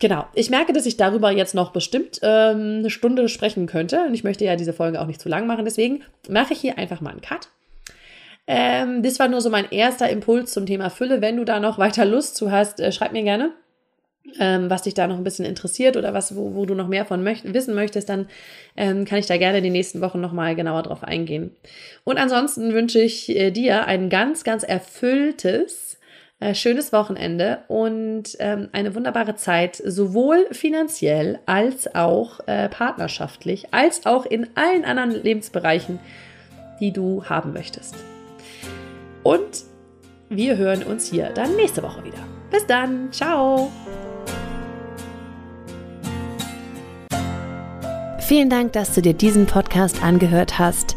Genau. 0.00 0.26
Ich 0.34 0.48
merke, 0.48 0.72
dass 0.72 0.86
ich 0.86 0.96
darüber 0.96 1.30
jetzt 1.30 1.54
noch 1.54 1.72
bestimmt 1.72 2.20
ähm, 2.22 2.78
eine 2.78 2.90
Stunde 2.90 3.28
sprechen 3.28 3.66
könnte. 3.66 4.04
Und 4.06 4.14
ich 4.14 4.24
möchte 4.24 4.44
ja 4.44 4.56
diese 4.56 4.72
Folge 4.72 5.00
auch 5.00 5.06
nicht 5.06 5.20
zu 5.20 5.28
lang 5.28 5.46
machen. 5.46 5.66
Deswegen 5.66 6.02
mache 6.28 6.54
ich 6.54 6.60
hier 6.60 6.78
einfach 6.78 7.02
mal 7.02 7.10
einen 7.10 7.20
Cut. 7.20 7.48
Ähm, 8.46 9.02
das 9.02 9.18
war 9.18 9.28
nur 9.28 9.42
so 9.42 9.50
mein 9.50 9.70
erster 9.70 10.08
Impuls 10.08 10.52
zum 10.52 10.64
Thema 10.64 10.88
Fülle. 10.88 11.20
Wenn 11.20 11.36
du 11.36 11.44
da 11.44 11.60
noch 11.60 11.78
weiter 11.78 12.06
Lust 12.06 12.34
zu 12.34 12.50
hast, 12.50 12.80
äh, 12.80 12.92
schreib 12.92 13.12
mir 13.12 13.22
gerne, 13.22 13.52
ähm, 14.38 14.70
was 14.70 14.82
dich 14.82 14.94
da 14.94 15.06
noch 15.06 15.18
ein 15.18 15.24
bisschen 15.24 15.44
interessiert 15.44 15.98
oder 15.98 16.14
was, 16.14 16.34
wo, 16.34 16.54
wo 16.54 16.64
du 16.64 16.74
noch 16.74 16.88
mehr 16.88 17.04
von 17.04 17.22
möcht 17.22 17.52
wissen 17.52 17.74
möchtest, 17.74 18.08
dann 18.08 18.26
ähm, 18.76 19.04
kann 19.04 19.18
ich 19.18 19.26
da 19.26 19.36
gerne 19.36 19.58
in 19.58 19.64
den 19.64 19.72
nächsten 19.74 20.00
Wochen 20.00 20.20
nochmal 20.20 20.56
genauer 20.56 20.82
drauf 20.82 21.04
eingehen. 21.04 21.54
Und 22.04 22.16
ansonsten 22.16 22.72
wünsche 22.72 23.00
ich 23.00 23.28
äh, 23.28 23.50
dir 23.50 23.86
ein 23.86 24.08
ganz, 24.08 24.44
ganz 24.44 24.62
erfülltes 24.62 25.89
äh, 26.40 26.54
schönes 26.54 26.92
Wochenende 26.92 27.58
und 27.68 28.36
ähm, 28.38 28.70
eine 28.72 28.94
wunderbare 28.94 29.36
Zeit, 29.36 29.76
sowohl 29.76 30.46
finanziell 30.52 31.38
als 31.46 31.94
auch 31.94 32.40
äh, 32.46 32.68
partnerschaftlich, 32.68 33.72
als 33.72 34.06
auch 34.06 34.24
in 34.24 34.48
allen 34.54 34.84
anderen 34.84 35.22
Lebensbereichen, 35.22 35.98
die 36.80 36.92
du 36.92 37.24
haben 37.26 37.52
möchtest. 37.52 37.94
Und 39.22 39.64
wir 40.30 40.56
hören 40.56 40.82
uns 40.82 41.10
hier 41.10 41.30
dann 41.34 41.56
nächste 41.56 41.82
Woche 41.82 42.04
wieder. 42.04 42.18
Bis 42.50 42.66
dann, 42.66 43.12
ciao! 43.12 43.70
Vielen 48.20 48.48
Dank, 48.48 48.72
dass 48.74 48.94
du 48.94 49.02
dir 49.02 49.12
diesen 49.12 49.46
Podcast 49.46 50.02
angehört 50.02 50.58
hast. 50.58 50.96